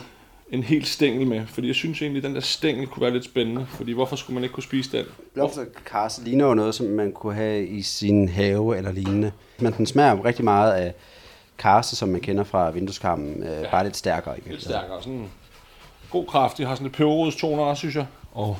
en 0.50 0.62
hel 0.62 0.84
stængel 0.84 1.26
med, 1.26 1.46
fordi 1.46 1.66
jeg 1.66 1.74
synes 1.74 2.02
egentlig, 2.02 2.20
at 2.20 2.24
den 2.24 2.34
der 2.34 2.40
stængel 2.40 2.86
kunne 2.86 3.00
være 3.02 3.12
lidt 3.12 3.24
spændende, 3.24 3.66
fordi 3.68 3.92
hvorfor 3.92 4.16
skulle 4.16 4.34
man 4.34 4.42
ikke 4.42 4.52
kunne 4.52 4.62
spise 4.62 4.98
den? 4.98 5.04
Blomsterkars 5.34 6.20
ligner 6.24 6.46
jo 6.46 6.54
noget, 6.54 6.74
som 6.74 6.86
man 6.86 7.12
kunne 7.12 7.34
have 7.34 7.66
i 7.66 7.82
sin 7.82 8.28
have 8.28 8.76
eller 8.76 8.92
lignende. 8.92 9.32
Men 9.58 9.72
den 9.72 9.86
smager 9.86 10.24
rigtig 10.24 10.44
meget 10.44 10.72
af 10.72 10.94
karse, 11.58 11.96
som 11.96 12.08
man 12.08 12.20
kender 12.20 12.44
fra 12.44 12.70
vindueskarmen, 12.70 13.42
øh, 13.42 13.62
ja, 13.62 13.70
bare 13.70 13.84
lidt 13.84 13.96
stærkere. 13.96 14.34
Lidt 14.46 14.62
stærkere, 14.62 15.02
sådan 15.02 15.28
god 16.10 16.26
kraft. 16.26 16.58
De 16.58 16.64
har 16.64 16.74
sådan 16.74 16.92
lidt 16.98 17.38
toner 17.38 17.62
også, 17.62 17.78
synes 17.78 17.96
jeg. 17.96 18.06
Og 18.36 18.58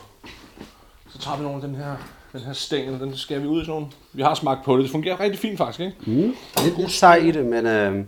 så 1.11 1.19
tager 1.19 1.37
vi 1.37 1.43
nogle 1.43 1.63
af 1.63 1.69
den 1.69 1.77
her, 1.77 1.97
den 2.33 2.41
her 2.41 2.53
stængel, 2.53 3.01
den 3.01 3.17
skal 3.17 3.43
vi 3.43 3.47
ud 3.47 3.63
i 3.63 3.65
sådan 3.65 3.73
nogle. 3.73 3.87
Vi 4.13 4.23
har 4.23 4.35
smagt 4.35 4.65
på 4.65 4.77
det, 4.77 4.83
det 4.83 4.91
fungerer 4.91 5.21
rigtig 5.21 5.39
fint 5.39 5.59
faktisk, 5.59 5.81
ikke? 5.81 5.97
Mm. 6.07 6.35
Lidt, 6.65 6.79
lidt 6.79 6.91
sej 6.91 7.17
i 7.17 7.31
det, 7.31 7.45
men... 7.45 7.67
Øh, 7.67 8.05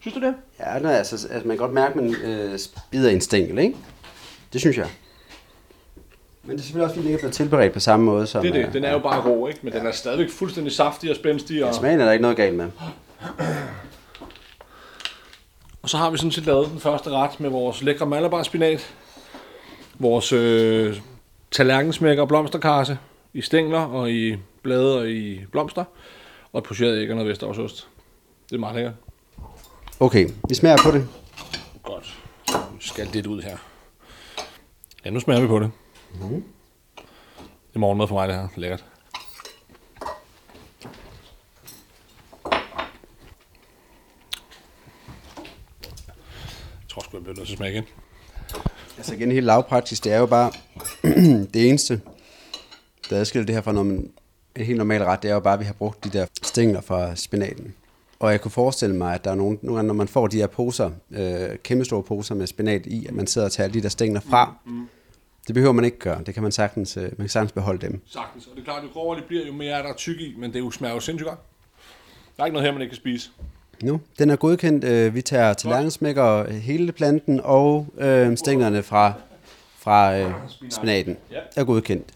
synes 0.00 0.14
du 0.14 0.20
det? 0.20 0.34
Ja, 0.60 0.78
nej, 0.78 0.92
altså, 0.92 1.14
altså, 1.14 1.48
man 1.48 1.56
kan 1.56 1.66
godt 1.66 1.72
mærke, 1.72 1.98
at 1.98 2.04
man 2.04 2.14
øh, 2.14 2.58
spider 2.58 3.10
en 3.10 3.20
stængel, 3.20 3.58
ikke? 3.58 3.76
Det 4.52 4.60
synes 4.60 4.76
jeg. 4.76 4.88
Men 6.42 6.56
det 6.56 6.58
er 6.58 6.62
selvfølgelig 6.62 6.84
også, 6.84 6.94
fordi 6.94 7.06
den 7.06 7.08
ikke 7.08 7.18
er 7.18 7.22
blevet 7.22 7.34
tilberedt 7.34 7.72
på 7.72 7.80
samme 7.80 8.06
måde 8.06 8.26
som... 8.26 8.42
Det 8.42 8.56
er 8.56 8.64
det. 8.64 8.74
Den 8.74 8.84
er 8.84 8.92
jo 8.92 8.98
bare 8.98 9.30
rå, 9.30 9.46
ikke? 9.46 9.60
Men 9.62 9.72
ja. 9.72 9.78
den 9.78 9.86
er 9.86 9.92
stadigvæk 9.92 10.30
fuldstændig 10.30 10.72
saftig 10.72 11.10
og 11.10 11.16
spændstig. 11.16 11.64
Og... 11.64 11.70
Ja, 11.70 11.78
smagen 11.78 12.00
er 12.00 12.04
der 12.04 12.12
ikke 12.12 12.22
noget 12.22 12.36
galt 12.36 12.54
med. 12.54 12.68
Og 15.82 15.90
så 15.90 15.96
har 15.96 16.10
vi 16.10 16.16
sådan 16.16 16.30
set 16.30 16.46
lavet 16.46 16.68
den 16.70 16.80
første 16.80 17.10
ret 17.10 17.40
med 17.40 17.50
vores 17.50 17.82
lækre 17.82 18.06
malabar 18.06 18.42
spinat. 18.42 18.94
Vores 19.98 20.32
øh, 20.32 21.00
tallerkensmækker 21.56 22.22
og 22.22 22.28
blomsterkarse 22.28 22.98
i 23.32 23.42
stængler 23.42 23.80
og 23.80 24.10
i 24.10 24.36
blade 24.62 24.98
og 24.98 25.10
i 25.10 25.44
blomster. 25.52 25.84
Og 26.52 26.58
et 26.58 26.64
pocheret 26.64 27.02
æg 27.02 27.10
og 27.10 27.16
noget 27.16 27.30
Vesterhavsost. 27.30 27.88
Det 28.50 28.56
er 28.56 28.60
meget 28.60 28.74
lækkert. 28.74 28.94
Okay, 30.00 30.28
vi 30.48 30.54
smager 30.54 30.76
på 30.84 30.90
det. 30.90 31.08
Godt. 31.82 32.16
Så 32.80 32.88
skal 32.88 33.08
lidt 33.12 33.26
ud 33.26 33.42
her. 33.42 33.56
Ja, 35.04 35.10
nu 35.10 35.20
smager 35.20 35.40
vi 35.40 35.46
på 35.46 35.58
det. 35.58 35.70
Mm. 36.20 36.44
Det 37.46 37.74
er 37.74 37.78
morgenmad 37.78 38.08
for 38.08 38.14
mig, 38.14 38.28
det 38.28 38.36
her. 38.36 38.48
Lækkert. 38.56 38.84
Jeg 46.80 46.88
tror 46.88 47.02
sgu, 47.02 47.16
jeg 47.16 47.22
bliver 47.22 47.36
nødt 47.36 47.46
til 47.46 47.54
at 47.54 47.58
smage 47.58 47.72
igen. 47.72 47.84
Altså 48.96 49.14
igen, 49.14 49.32
helt 49.32 49.46
lavpraktisk, 49.46 50.04
det 50.04 50.12
er 50.12 50.18
jo 50.18 50.26
bare 50.26 50.52
det 51.54 51.68
eneste, 51.68 52.00
der 53.10 53.16
adskiller 53.16 53.46
det 53.46 53.54
her 53.54 53.62
fra 53.62 53.72
når 53.72 53.82
man, 53.82 54.10
en 54.56 54.64
helt 54.64 54.78
normal 54.78 55.04
ret, 55.04 55.22
det 55.22 55.30
er 55.30 55.34
jo 55.34 55.40
bare, 55.40 55.54
at 55.54 55.60
vi 55.60 55.64
har 55.64 55.72
brugt 55.72 56.04
de 56.04 56.10
der 56.10 56.26
stængler 56.42 56.80
fra 56.80 57.16
spinaten. 57.16 57.74
Og 58.18 58.30
jeg 58.30 58.40
kunne 58.40 58.50
forestille 58.50 58.96
mig, 58.96 59.14
at 59.14 59.24
der 59.24 59.30
er 59.30 59.34
nogen, 59.34 59.58
nogle 59.62 59.76
gange, 59.76 59.86
når 59.86 59.94
man 59.94 60.08
får 60.08 60.26
de 60.26 60.36
her 60.36 60.46
poser, 60.46 60.90
øh, 61.10 61.58
kæmpe 61.62 61.84
store 61.84 62.02
poser 62.02 62.34
med 62.34 62.46
spinat 62.46 62.86
i, 62.86 63.06
at 63.06 63.14
man 63.14 63.26
sidder 63.26 63.46
og 63.46 63.52
tager 63.52 63.68
de 63.68 63.82
der 63.82 63.88
stængler 63.88 64.20
fra. 64.20 64.54
Mm. 64.66 64.88
Det 65.46 65.54
behøver 65.54 65.72
man 65.72 65.84
ikke 65.84 65.98
gøre. 65.98 66.22
Det 66.26 66.34
kan 66.34 66.42
man 66.42 66.52
sagtens, 66.52 66.96
øh, 66.96 67.02
man 67.02 67.16
kan 67.16 67.28
sagtens 67.28 67.52
beholde 67.52 67.86
dem. 67.86 68.00
Sagtens. 68.06 68.46
Og 68.46 68.52
det 68.54 68.60
er 68.60 68.64
klart, 68.64 68.82
jo 68.82 68.88
grovere 68.92 69.18
det 69.20 69.26
bliver, 69.28 69.46
jo 69.46 69.52
mere 69.52 69.70
er 69.70 69.82
der 69.82 69.94
tyk 69.94 70.20
i, 70.20 70.34
men 70.38 70.52
det 70.52 70.58
jo 70.58 70.70
smager 70.70 70.94
jo 70.94 71.00
sindssygt 71.00 71.28
godt. 71.28 71.38
Der 72.36 72.42
er 72.42 72.46
ikke 72.46 72.54
noget 72.54 72.68
her, 72.68 72.72
man 72.72 72.82
ikke 72.82 72.90
kan 72.90 72.96
spise. 72.96 73.30
Nu, 73.82 74.00
den 74.18 74.30
er 74.30 74.36
godkendt. 74.36 74.84
Øh, 74.84 75.14
vi 75.14 75.22
tager 75.22 75.52
tallerkensmækker 75.52 76.52
hele 76.52 76.92
planten 76.92 77.40
og 77.44 77.86
øh, 77.98 78.36
stængerne 78.36 78.82
fra, 78.82 79.12
fra 79.86 80.18
øh, 80.18 80.32
spinaten. 80.70 81.16
Er 81.56 81.64
godkendt. 81.64 82.08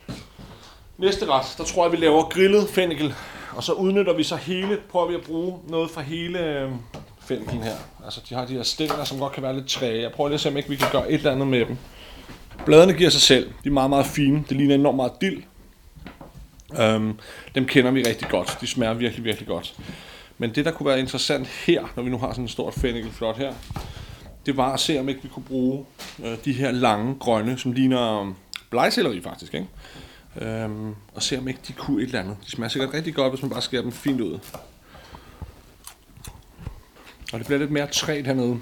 Næste 0.99 1.27
ret, 1.27 1.55
der 1.59 1.65
tror 1.65 1.85
jeg, 1.85 1.93
vi 1.93 1.97
laver 1.97 2.23
grillet 2.23 2.69
fennikel. 2.69 3.15
Og 3.53 3.65
så 3.65 3.73
udnytter 3.73 4.13
vi 4.13 4.23
så 4.23 4.37
hele, 4.37 4.79
prøver 4.91 5.09
vi 5.09 5.15
at 5.15 5.23
bruge 5.23 5.59
noget 5.69 5.91
fra 5.91 6.01
hele 6.01 6.39
øh, 6.39 6.71
fennikelen 7.21 7.63
her. 7.63 7.75
Altså 8.05 8.21
de 8.29 8.35
har 8.35 8.47
de 8.47 8.53
her 8.53 8.63
stængler, 8.63 9.05
som 9.05 9.19
godt 9.19 9.33
kan 9.33 9.43
være 9.43 9.55
lidt 9.55 9.69
træge. 9.69 10.03
Jeg 10.03 10.13
prøver 10.13 10.29
lige 10.29 10.35
at 10.35 10.41
se, 10.41 10.49
om 10.49 10.57
ikke 10.57 10.69
vi 10.69 10.77
kan 10.77 10.89
gøre 10.93 11.11
et 11.11 11.15
eller 11.15 11.33
andet 11.33 11.47
med 11.47 11.67
dem. 11.67 11.77
Bladene 12.67 12.93
giver 12.93 13.11
sig 13.11 13.21
selv. 13.21 13.53
De 13.65 13.69
er 13.69 13.73
meget, 13.73 13.91
meget 13.91 14.07
fine. 14.07 14.45
Det 14.49 14.57
ligner 14.57 14.75
enormt 14.75 14.97
meget 14.97 15.13
dild. 15.21 15.43
Um, 16.95 17.19
dem 17.55 17.67
kender 17.67 17.91
vi 17.91 18.03
rigtig 18.03 18.29
godt. 18.29 18.59
De 18.61 18.67
smager 18.67 18.95
virkelig, 18.95 19.25
virkelig 19.25 19.49
godt. 19.49 19.75
Men 20.39 20.55
det, 20.55 20.65
der 20.65 20.71
kunne 20.71 20.87
være 20.87 21.01
interessant 21.01 21.47
her, 21.47 21.93
når 21.97 22.03
vi 22.03 22.11
nu 22.11 22.19
har 22.19 22.31
sådan 22.31 22.45
en 22.45 22.49
stort 22.49 22.75
fennikelflot 22.75 23.37
her, 23.37 23.53
det 24.47 24.57
var 24.57 24.73
at 24.73 24.81
se, 24.81 25.01
om 25.01 25.09
ikke 25.09 25.23
vi 25.23 25.29
kunne 25.29 25.45
bruge 25.45 25.87
øh, 26.25 26.39
de 26.45 26.53
her 26.53 26.71
lange 26.71 27.15
grønne, 27.15 27.59
som 27.59 27.73
ligner 27.73 28.35
blegselleri 28.71 29.23
faktisk, 29.23 29.55
ikke? 29.55 29.69
Øhm, 30.41 30.95
og 31.15 31.23
se 31.23 31.39
om 31.39 31.49
ikke 31.49 31.61
de 31.69 31.73
kunne 31.73 32.03
et 32.03 32.07
eller 32.07 32.21
andet. 32.21 32.37
De 32.47 32.51
smager 32.51 32.69
sikkert 32.69 32.95
rigtig 32.95 33.15
godt, 33.15 33.33
hvis 33.33 33.43
man 33.43 33.51
bare 33.51 33.63
skærer 33.63 33.83
dem 33.83 33.93
fint 33.93 34.21
ud. 34.21 34.39
Og 37.33 37.39
det 37.39 37.47
bliver 37.47 37.59
lidt 37.59 37.71
mere 37.71 37.87
træt 37.87 38.27
hernede 38.27 38.61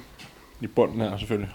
i 0.61 0.67
bunden 0.67 1.01
her 1.01 1.19
selvfølgelig. 1.19 1.51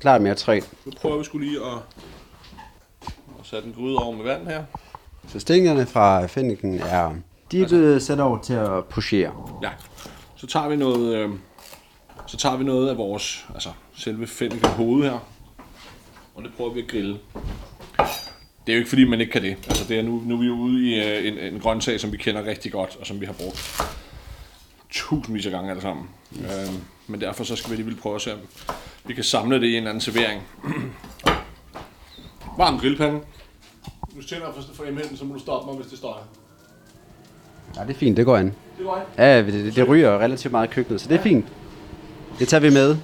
Klart 0.00 0.22
mere 0.22 0.34
træ. 0.34 0.60
Nu 0.84 0.92
prøver 1.00 1.18
vi 1.18 1.24
skulle 1.24 1.48
lige 1.48 1.60
at, 1.66 1.78
at 3.40 3.46
sætte 3.46 3.68
en 3.68 3.74
gryde 3.74 3.96
over 3.96 4.16
med 4.16 4.24
vand 4.24 4.46
her. 4.46 4.64
Så 5.28 5.40
stængerne 5.40 5.86
fra 5.86 6.26
fenniken 6.26 6.80
er, 6.80 7.14
de 7.52 7.62
er 7.62 7.68
blevet 7.68 8.02
sat 8.02 8.20
over 8.20 8.38
til 8.38 8.54
at 8.54 8.84
pushere. 8.84 9.58
Ja. 9.62 9.70
Så 10.36 10.46
tager 10.46 10.68
vi 10.68 10.76
noget, 10.76 11.16
øh, 11.16 11.30
så 12.26 12.36
tager 12.36 12.56
vi 12.56 12.64
noget 12.64 12.90
af 12.90 12.96
vores, 12.96 13.46
altså 13.54 13.68
selve 13.96 14.26
fennikel 14.26 14.68
hoved 14.68 15.02
her. 15.02 15.18
Og 16.34 16.42
det 16.42 16.52
prøver 16.56 16.72
vi 16.72 16.80
at 16.80 16.88
grille. 16.88 17.18
Det 18.66 18.72
er 18.72 18.76
jo 18.76 18.78
ikke 18.78 18.88
fordi, 18.88 19.04
man 19.04 19.20
ikke 19.20 19.32
kan 19.32 19.42
det. 19.42 19.56
Altså 19.68 19.84
det 19.88 19.98
er 19.98 20.02
nu, 20.02 20.22
nu 20.26 20.34
er 20.34 20.38
vi 20.38 20.46
jo 20.46 20.54
ude 20.54 20.90
i 20.90 21.00
øh, 21.00 21.26
en, 21.26 21.54
en 21.54 21.60
grøntsag, 21.60 22.00
som 22.00 22.12
vi 22.12 22.16
kender 22.16 22.44
rigtig 22.44 22.72
godt, 22.72 22.96
og 23.00 23.06
som 23.06 23.20
vi 23.20 23.26
har 23.26 23.32
brugt 23.32 23.82
tusindvis 24.90 25.46
af 25.46 25.52
gange 25.52 25.70
alle 25.70 25.82
sammen. 25.82 26.08
Øh, 26.34 26.74
men 27.06 27.20
derfor 27.20 27.44
så 27.44 27.56
skal 27.56 27.70
vi 27.70 27.82
lige 27.82 27.96
prøve 27.96 28.14
at 28.14 28.20
se, 28.22 28.32
om 28.32 28.38
vi 29.04 29.14
kan 29.14 29.24
samle 29.24 29.60
det 29.60 29.66
i 29.66 29.70
en 29.70 29.76
eller 29.76 29.90
anden 29.90 30.00
servering. 30.00 30.42
Varm 32.58 32.78
grillpande. 32.78 33.20
Du 34.16 34.22
tænder 34.22 34.52
for, 34.52 34.74
for 34.74 34.84
emheden, 34.84 35.16
så 35.16 35.24
må 35.24 35.34
du 35.34 35.40
stoppe 35.40 35.66
mig, 35.66 35.76
hvis 35.80 35.90
det 35.90 35.98
står 35.98 36.26
Ja, 37.76 37.82
det 37.82 37.90
er 37.90 37.94
fint, 37.94 38.16
det 38.16 38.24
går 38.24 38.36
an. 38.36 38.54
Det 38.78 38.86
var 38.86 39.06
Ja, 39.18 39.42
det, 39.42 39.52
det, 39.52 39.76
det 39.76 39.88
ryger 39.88 40.18
relativt 40.18 40.52
meget 40.52 40.68
i 40.68 40.70
køkkenet, 40.70 41.00
så 41.00 41.08
det 41.08 41.18
er 41.18 41.22
fint. 41.22 41.46
Det 42.42 42.48
tager 42.48 42.60
vi 42.60 42.70
med. 42.70 42.96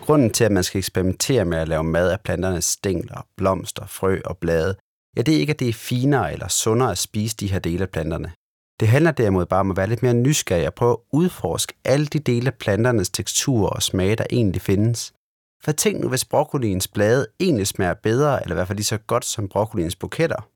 Grunden 0.00 0.30
til, 0.30 0.44
at 0.44 0.52
man 0.52 0.64
skal 0.64 0.78
eksperimentere 0.78 1.44
med 1.44 1.58
at 1.58 1.68
lave 1.68 1.84
mad 1.84 2.10
af 2.10 2.20
planternes 2.20 2.64
stængler, 2.64 3.26
blomster, 3.36 3.86
frø 3.86 4.20
og 4.24 4.38
blade, 4.38 4.76
ja, 5.16 5.22
det 5.22 5.34
er 5.34 5.38
ikke, 5.38 5.50
at 5.50 5.58
det 5.58 5.68
er 5.68 5.72
finere 5.72 6.32
eller 6.32 6.48
sundere 6.48 6.90
at 6.90 6.98
spise 6.98 7.36
de 7.36 7.46
her 7.46 7.58
dele 7.58 7.82
af 7.82 7.90
planterne. 7.90 8.32
Det 8.80 8.88
handler 8.88 9.10
derimod 9.10 9.46
bare 9.46 9.60
om 9.60 9.70
at 9.70 9.76
være 9.76 9.86
lidt 9.86 10.02
mere 10.02 10.14
nysgerrig 10.14 10.66
og 10.66 10.74
prøve 10.74 10.92
at 10.92 10.96
udforske 11.12 11.74
alle 11.84 12.06
de 12.06 12.18
dele 12.18 12.46
af 12.46 12.54
planternes 12.54 13.10
teksturer 13.10 13.70
og 13.70 13.82
smage, 13.82 14.16
der 14.16 14.26
egentlig 14.30 14.62
findes. 14.62 15.12
For 15.64 15.72
tænk 15.72 16.00
nu, 16.00 16.08
hvis 16.08 16.24
broccoliens 16.24 16.88
blade 16.88 17.26
egentlig 17.40 17.66
smager 17.66 17.94
bedre, 17.94 18.42
eller 18.42 18.54
i 18.54 18.56
hvert 18.56 18.66
fald 18.66 18.78
lige 18.78 18.86
så 18.86 18.98
godt 18.98 19.24
som 19.24 19.48
broccoliens 19.48 19.96
buketter. 19.96 20.48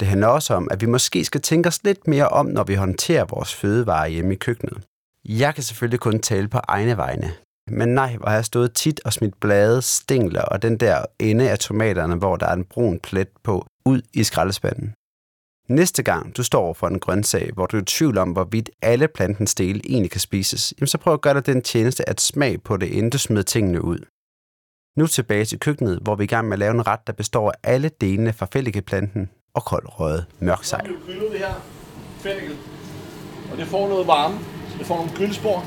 Det 0.00 0.08
handler 0.08 0.26
også 0.26 0.54
om, 0.54 0.68
at 0.70 0.80
vi 0.80 0.86
måske 0.86 1.24
skal 1.24 1.40
tænke 1.40 1.68
os 1.68 1.84
lidt 1.84 2.06
mere 2.06 2.28
om, 2.28 2.46
når 2.46 2.64
vi 2.64 2.74
håndterer 2.74 3.24
vores 3.24 3.54
fødevarer 3.54 4.06
hjemme 4.06 4.32
i 4.32 4.36
køkkenet. 4.36 4.82
Jeg 5.28 5.54
kan 5.54 5.62
selvfølgelig 5.62 6.00
kun 6.00 6.20
tale 6.20 6.48
på 6.48 6.58
egne 6.58 6.96
vegne. 6.96 7.32
Men 7.70 7.88
nej, 7.88 8.16
hvor 8.16 8.28
har 8.28 8.34
jeg 8.34 8.44
stået 8.44 8.74
tit 8.74 9.00
og 9.04 9.12
smidt 9.12 9.40
blade, 9.40 9.82
stængler 9.82 10.42
og 10.42 10.62
den 10.62 10.76
der 10.76 11.04
ende 11.18 11.50
af 11.50 11.58
tomaterne, 11.58 12.14
hvor 12.14 12.36
der 12.36 12.46
er 12.46 12.52
en 12.52 12.64
brun 12.64 13.00
plet 13.00 13.28
på, 13.42 13.66
ud 13.84 14.02
i 14.14 14.24
skraldespanden. 14.24 14.94
Næste 15.68 16.02
gang 16.02 16.36
du 16.36 16.42
står 16.42 16.72
for 16.72 16.88
en 16.88 17.00
grøntsag, 17.00 17.50
hvor 17.54 17.66
du 17.66 17.76
er 17.76 17.82
i 17.82 17.84
tvivl 17.84 18.18
om, 18.18 18.30
hvorvidt 18.30 18.70
alle 18.82 19.08
plantens 19.08 19.54
dele 19.54 19.80
egentlig 19.84 20.10
kan 20.10 20.20
spises, 20.20 20.74
jamen 20.78 20.86
så 20.86 20.98
prøv 20.98 21.14
at 21.14 21.20
gøre 21.20 21.34
dig 21.34 21.46
den 21.46 21.62
tjeneste 21.62 22.08
at 22.08 22.20
smag 22.20 22.62
på 22.62 22.76
det, 22.76 22.86
inden 22.86 23.10
du 23.10 23.18
smider 23.18 23.42
tingene 23.42 23.84
ud. 23.84 23.98
Nu 24.98 25.06
tilbage 25.06 25.44
til 25.44 25.58
køkkenet, 25.58 25.98
hvor 26.02 26.14
vi 26.14 26.22
er 26.22 26.24
i 26.24 26.26
gang 26.26 26.48
med 26.48 26.52
at 26.52 26.58
lave 26.58 26.70
en 26.74 26.86
ret, 26.86 27.06
der 27.06 27.12
består 27.12 27.50
af 27.50 27.54
alle 27.62 27.90
delene 28.00 28.32
fra 28.32 28.46
fællikeplanten 28.52 29.30
og 29.54 29.64
kold 29.64 30.00
røget 30.00 30.26
mørk 30.40 30.64
sej. 30.64 30.86
vi 31.06 31.12
det 31.12 31.38
her 31.38 31.54
fennikel. 32.18 32.56
Og 33.52 33.58
det 33.58 33.66
får 33.66 33.88
noget 33.88 34.06
varme. 34.06 34.38
Så 34.70 34.78
det 34.78 34.86
får 34.86 34.96
nogle 34.96 35.12
grillspor. 35.16 35.64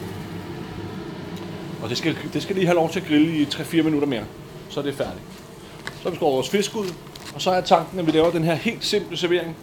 Og 1.87 1.91
det 1.91 1.97
skal, 1.97 2.17
det 2.33 2.43
skal 2.43 2.55
lige 2.55 2.65
have 2.65 2.75
lov 2.75 2.89
til 2.89 2.99
at 2.99 3.05
grille 3.05 3.37
i 3.37 3.43
3-4 3.43 3.81
minutter 3.81 4.07
mere. 4.07 4.23
Så 4.69 4.79
er 4.79 4.83
det 4.83 4.95
færdigt. 4.95 5.21
Så 5.85 6.03
har 6.03 6.09
vi 6.09 6.15
skåret 6.15 6.33
vores 6.33 6.49
fisk 6.49 6.75
ud. 6.75 6.93
Og 7.35 7.41
så 7.41 7.51
er 7.51 7.61
tanken, 7.61 7.99
at 7.99 8.05
vi 8.05 8.11
laver 8.11 8.31
den 8.31 8.43
her 8.43 8.53
helt 8.53 8.85
simple 8.85 9.17
servering 9.17 9.55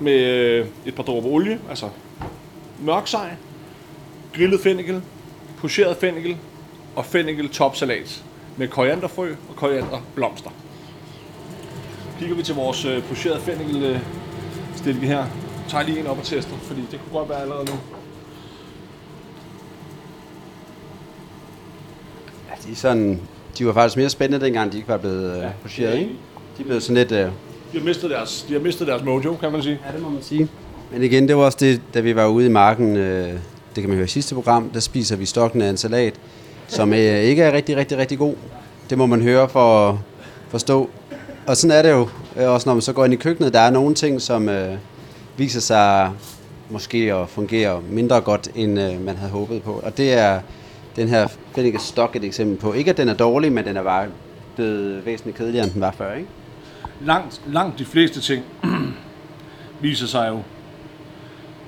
med 0.00 0.12
øh, 0.12 0.66
et 0.86 0.94
par 0.94 1.02
dråber 1.02 1.28
olie, 1.28 1.60
altså 1.68 1.88
mørk 2.80 3.06
sej, 3.06 3.30
grillet 4.34 4.60
fennikel, 4.60 5.02
pocheret 5.58 5.96
fennikel 5.96 6.36
og 6.96 7.06
fennikel 7.06 7.48
topsalat 7.48 8.24
med 8.56 8.68
korianderfrø 8.68 9.34
og 9.48 9.56
korianderblomster. 9.56 10.50
Kigger 12.18 12.36
vi 12.36 12.42
til 12.42 12.54
vores 12.54 12.84
øh, 12.84 12.90
pocheret 12.90 13.04
pocherede 13.04 13.40
fennikel 13.40 13.84
øh, 13.84 14.00
stilke 14.76 15.06
her. 15.06 15.26
Tager 15.68 15.84
lige 15.84 16.00
en 16.00 16.06
op 16.06 16.18
og 16.18 16.24
tester, 16.24 16.56
fordi 16.56 16.80
det 16.90 17.00
kunne 17.00 17.18
godt 17.18 17.28
være 17.28 17.40
allerede 17.42 17.64
nu. 17.64 18.01
De, 22.68 22.76
sådan, 22.76 23.20
de 23.58 23.66
var 23.66 23.72
faktisk 23.72 23.96
mere 23.96 24.08
spændende, 24.10 24.44
dengang 24.46 24.72
de 24.72 24.76
ikke 24.76 24.88
var 24.88 24.96
blevet 24.96 25.36
øh, 25.38 25.44
pocheret, 25.62 25.98
ikke? 25.98 26.10
De 26.58 26.64
blev 26.64 26.80
sådan 26.80 26.94
lidt... 26.96 27.12
Øh, 27.12 27.18
De 27.72 27.78
har 27.78 27.84
mistet 27.84 28.10
deres, 28.10 28.44
de 28.48 28.52
har 28.52 28.60
mistet 28.60 28.86
deres 28.86 29.02
mojo, 29.04 29.36
kan 29.40 29.52
man 29.52 29.62
sige. 29.62 29.78
Ja, 29.86 29.92
det 29.92 30.02
må 30.02 30.08
man 30.08 30.22
sige. 30.22 30.48
Men 30.92 31.02
igen, 31.02 31.28
det 31.28 31.36
var 31.36 31.42
også 31.44 31.58
det, 31.60 31.80
da 31.94 32.00
vi 32.00 32.16
var 32.16 32.26
ude 32.26 32.46
i 32.46 32.48
marken, 32.48 32.96
øh, 32.96 33.28
det 33.74 33.80
kan 33.82 33.88
man 33.88 33.94
høre 33.96 34.04
i 34.04 34.08
sidste 34.08 34.34
program, 34.34 34.70
der 34.74 34.80
spiser 34.80 35.16
vi 35.16 35.26
stokken 35.26 35.62
af 35.62 35.68
en 35.70 35.76
salat, 35.76 36.14
som 36.68 36.92
øh, 36.92 36.98
ikke 36.98 37.42
er 37.42 37.52
rigtig, 37.52 37.76
rigtig, 37.76 37.98
rigtig 37.98 38.18
god. 38.18 38.34
Det 38.90 38.98
må 38.98 39.06
man 39.06 39.22
høre 39.22 39.48
for 39.48 39.88
at 39.88 39.96
forstå. 40.48 40.90
Og 41.46 41.56
sådan 41.56 41.76
er 41.78 41.82
det 41.82 41.90
jo, 41.90 42.08
øh, 42.36 42.48
også 42.48 42.68
når 42.68 42.74
man 42.74 42.82
så 42.82 42.92
går 42.92 43.04
ind 43.04 43.14
i 43.14 43.16
køkkenet. 43.16 43.52
Der 43.52 43.60
er 43.60 43.70
nogle 43.70 43.94
ting, 43.94 44.22
som 44.22 44.48
øh, 44.48 44.74
viser 45.36 45.60
sig 45.60 46.10
måske 46.70 47.14
at 47.14 47.28
fungere 47.28 47.80
mindre 47.90 48.20
godt, 48.20 48.48
end 48.54 48.80
øh, 48.80 49.04
man 49.04 49.16
havde 49.16 49.32
håbet 49.32 49.62
på. 49.62 49.80
Og 49.84 49.96
det 49.96 50.12
er 50.12 50.40
den 50.96 51.08
her 51.08 51.26
Finnegan 51.54 51.80
Stock 51.80 52.16
et 52.16 52.24
eksempel 52.24 52.56
på. 52.56 52.72
Ikke 52.72 52.90
at 52.90 52.96
den 52.96 53.08
er 53.08 53.14
dårlig, 53.14 53.52
men 53.52 53.64
den 53.64 53.76
er 53.76 53.82
bare 53.82 54.08
blevet 54.54 55.06
væsentligt 55.06 55.38
kedeligere, 55.38 55.64
end 55.64 55.72
den 55.72 55.80
var 55.80 55.90
før, 55.90 56.14
ikke? 56.14 56.28
Langt, 57.00 57.40
langt 57.46 57.78
de 57.78 57.84
fleste 57.84 58.20
ting 58.20 58.44
viser 59.80 60.06
sig 60.06 60.28
jo 60.28 60.42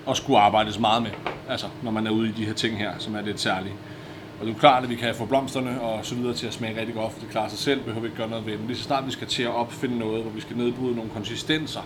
at 0.09 0.17
skulle 0.17 0.39
arbejdes 0.39 0.79
meget 0.79 1.03
med. 1.03 1.11
Altså, 1.49 1.67
når 1.83 1.91
man 1.91 2.07
er 2.07 2.11
ude 2.11 2.29
i 2.29 2.33
de 2.33 2.45
her 2.45 2.53
ting 2.53 2.79
her, 2.79 2.91
som 2.99 3.15
er 3.15 3.21
lidt 3.21 3.41
særlige. 3.41 3.75
Og 4.41 4.47
det 4.47 4.53
er 4.53 4.55
jo 4.55 4.61
klart, 4.61 4.85
at 4.85 4.91
vi 4.91 4.95
kan 4.95 5.15
få 5.15 5.25
blomsterne 5.25 5.81
og 5.81 6.05
så 6.05 6.15
videre 6.15 6.35
til 6.35 6.47
at 6.47 6.53
smage 6.53 6.81
rigtig 6.81 6.95
godt, 6.95 7.13
for 7.13 7.21
det 7.21 7.29
klarer 7.31 7.49
sig 7.49 7.59
selv, 7.59 7.81
behøver 7.81 8.01
vi 8.01 8.07
ikke 8.07 8.17
gøre 8.17 8.29
noget 8.29 8.47
ved. 8.47 8.57
Men 8.57 8.67
lige 8.67 8.77
så 8.77 8.83
snart 8.83 9.07
vi 9.07 9.11
skal 9.11 9.27
til 9.27 9.43
at 9.43 9.55
opfinde 9.55 9.99
noget, 9.99 10.23
hvor 10.23 10.31
vi 10.33 10.41
skal 10.41 10.57
nedbryde 10.57 10.97
nogle 10.97 11.11
konsistenser, 11.11 11.81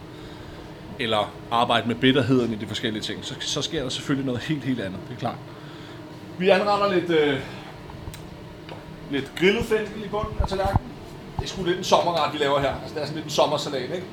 eller 0.98 1.32
arbejde 1.50 1.88
med 1.88 1.94
bitterheden 1.94 2.52
i 2.52 2.56
de 2.56 2.66
forskellige 2.66 3.02
ting, 3.02 3.24
så, 3.24 3.34
så 3.40 3.62
sker 3.62 3.82
der 3.82 3.88
selvfølgelig 3.88 4.26
noget 4.26 4.40
helt, 4.40 4.64
helt 4.64 4.80
andet. 4.80 5.00
Det 5.08 5.14
er 5.14 5.18
klart. 5.18 5.36
Vi 6.38 6.48
anretter 6.48 6.92
lidt, 6.94 7.10
øh, 7.10 7.40
lidt 9.10 9.32
grillet 9.36 9.64
fennikel 9.64 10.04
i 10.04 10.08
bunden 10.08 10.34
af 10.40 10.48
tallerkenen. 10.48 10.90
Det 11.36 11.44
er 11.44 11.48
sgu 11.48 11.64
lidt 11.64 11.78
en 11.78 11.84
sommerret, 11.84 12.32
vi 12.32 12.38
laver 12.38 12.60
her. 12.60 12.74
Altså, 12.82 12.94
det 12.94 13.02
er 13.02 13.06
sådan 13.06 13.14
lidt 13.14 13.24
en 13.24 13.30
sommersalat, 13.30 13.82
ikke? 13.82 14.06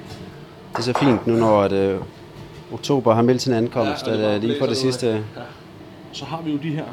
Det 0.71 0.77
er 0.77 0.81
så 0.81 0.93
fint 0.99 1.27
nu, 1.27 1.35
når 1.35 1.61
at, 1.61 1.71
øh, 1.71 2.01
oktober 2.73 3.13
har 3.13 3.21
meldt 3.21 3.41
sin 3.41 3.53
ankomst, 3.53 4.07
Ja, 4.07 4.11
og 4.11 4.17
ja, 4.17 4.23
det 4.23 4.23
bare 4.23 4.35
at, 4.35 4.43
øh, 4.43 4.43
lige 4.43 4.59
for 4.59 4.65
det 4.65 4.77
sidste... 4.77 5.07
Ja. 5.07 5.41
Så 6.11 6.25
har 6.25 6.41
vi 6.41 6.51
jo 6.51 6.57
de 6.57 6.69
her 6.69 6.85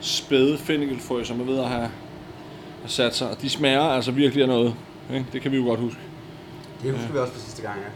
spæde 0.00 0.58
fennikelfrø, 0.58 1.24
som 1.24 1.40
er 1.40 1.44
ved 1.44 1.58
at 1.58 1.68
have, 1.68 1.90
sat 2.86 3.14
sig. 3.16 3.30
Og 3.30 3.42
de 3.42 3.50
smager 3.50 3.80
altså 3.82 4.10
virkelig 4.10 4.42
af 4.42 4.48
noget. 4.48 4.74
Ikke? 5.14 5.26
Det 5.32 5.42
kan 5.42 5.52
vi 5.52 5.56
jo 5.56 5.64
godt 5.64 5.80
huske. 5.80 5.98
Det 6.82 6.92
husker 6.92 7.12
vi 7.12 7.18
også 7.18 7.32
for 7.32 7.40
sidste 7.40 7.62
gang, 7.62 7.78
ja. 7.78 7.88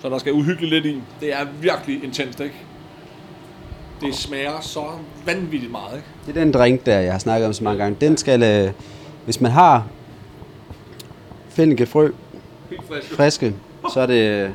Så 0.00 0.08
der 0.08 0.18
skal 0.18 0.32
uhyggeligt 0.32 0.72
lidt 0.72 0.86
i. 0.86 1.02
Det 1.20 1.32
er 1.32 1.44
virkelig 1.60 2.04
intenst, 2.04 2.40
ikke? 2.40 2.54
Det 4.00 4.14
smager 4.14 4.60
så 4.60 4.84
vanvittigt 5.26 5.72
meget, 5.72 5.94
ikke? 5.96 6.06
Det 6.26 6.36
er 6.36 6.44
den 6.44 6.52
drink 6.52 6.86
der, 6.86 6.98
jeg 7.00 7.12
har 7.12 7.18
snakket 7.18 7.46
om 7.46 7.52
så 7.52 7.64
mange 7.64 7.82
gange. 7.82 7.96
Den 8.00 8.16
skal, 8.16 8.42
øh, 8.42 8.72
hvis 9.24 9.40
man 9.40 9.50
har 9.52 9.86
fennikelfrø 11.48 12.10
Helt 12.70 12.82
frisk. 12.88 13.14
friske, 13.14 13.54
så 13.92 14.00
er 14.00 14.06
det, 14.06 14.50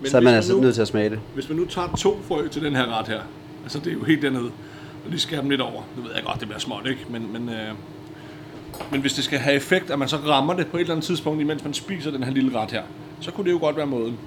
Men 0.00 0.10
så 0.10 0.16
er 0.16 0.20
man 0.20 0.24
man 0.24 0.34
altså 0.34 0.52
nu- 0.52 0.60
nødt 0.60 0.74
til 0.74 0.82
at 0.82 0.88
smage 0.88 1.10
det. 1.10 1.18
Hvis 1.34 1.48
man 1.48 1.58
nu 1.58 1.64
tager 1.64 1.88
to 1.98 2.18
frø 2.28 2.48
til 2.48 2.62
den 2.64 2.76
her 2.76 2.98
ret 2.98 3.08
her, 3.08 3.20
altså 3.62 3.78
det 3.78 3.86
er 3.86 3.92
jo 3.92 4.04
helt 4.04 4.22
dernede, 4.22 4.44
og 5.04 5.10
lige 5.10 5.20
skærer 5.20 5.40
dem 5.40 5.50
lidt 5.50 5.60
over. 5.60 5.82
Nu 5.96 6.02
ved 6.02 6.10
jeg 6.14 6.24
godt, 6.24 6.40
det 6.40 6.48
bliver 6.48 6.60
småt, 6.60 6.86
ikke? 6.86 7.06
Men, 7.10 7.32
men, 7.32 7.48
øh, 7.48 7.72
men 8.90 9.00
hvis 9.00 9.12
det 9.12 9.24
skal 9.24 9.38
have 9.38 9.56
effekt, 9.56 9.90
at 9.90 9.98
man 9.98 10.08
så 10.08 10.16
rammer 10.16 10.54
det 10.54 10.66
på 10.66 10.76
et 10.76 10.80
eller 10.80 10.94
andet 10.94 11.06
tidspunkt, 11.06 11.40
imens 11.40 11.64
man 11.64 11.74
spiser 11.74 12.10
den 12.10 12.22
her 12.22 12.32
lille 12.32 12.58
ret 12.58 12.70
her, 12.70 12.82
så 13.20 13.30
kunne 13.30 13.44
det 13.46 13.52
jo 13.52 13.58
godt 13.58 13.76
være 13.76 13.86
måden. 13.86 14.18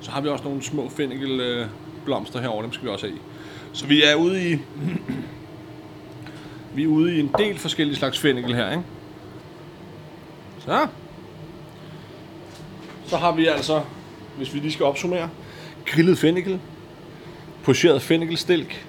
Så 0.00 0.10
har 0.10 0.20
vi 0.20 0.28
også 0.28 0.44
nogle 0.44 0.62
små 0.62 0.88
fennikel 0.88 1.40
øh, 1.40 1.66
blomster 2.06 2.40
herovre, 2.40 2.62
dem 2.62 2.72
skal 2.72 2.84
vi 2.84 2.92
også 2.92 3.06
have 3.06 3.16
i. 3.16 3.20
Så 3.72 3.86
vi 3.86 4.02
er 4.02 4.14
ude 4.14 4.50
i, 4.50 4.58
vi 6.74 6.82
er 6.82 6.88
ude 6.88 7.16
i 7.16 7.20
en 7.20 7.30
del 7.38 7.58
forskellige 7.58 7.96
slags 7.96 8.18
fennikel 8.18 8.54
her, 8.54 8.70
ikke? 8.70 8.82
Så. 10.58 10.86
Så 13.06 13.16
har 13.16 13.32
vi 13.32 13.46
altså, 13.46 13.82
hvis 14.36 14.54
vi 14.54 14.58
lige 14.58 14.72
skal 14.72 14.86
opsummere, 14.86 15.30
grillet 15.86 16.18
fennikel, 16.18 16.60
pocheret 17.62 18.02
fennikelstilk, 18.02 18.86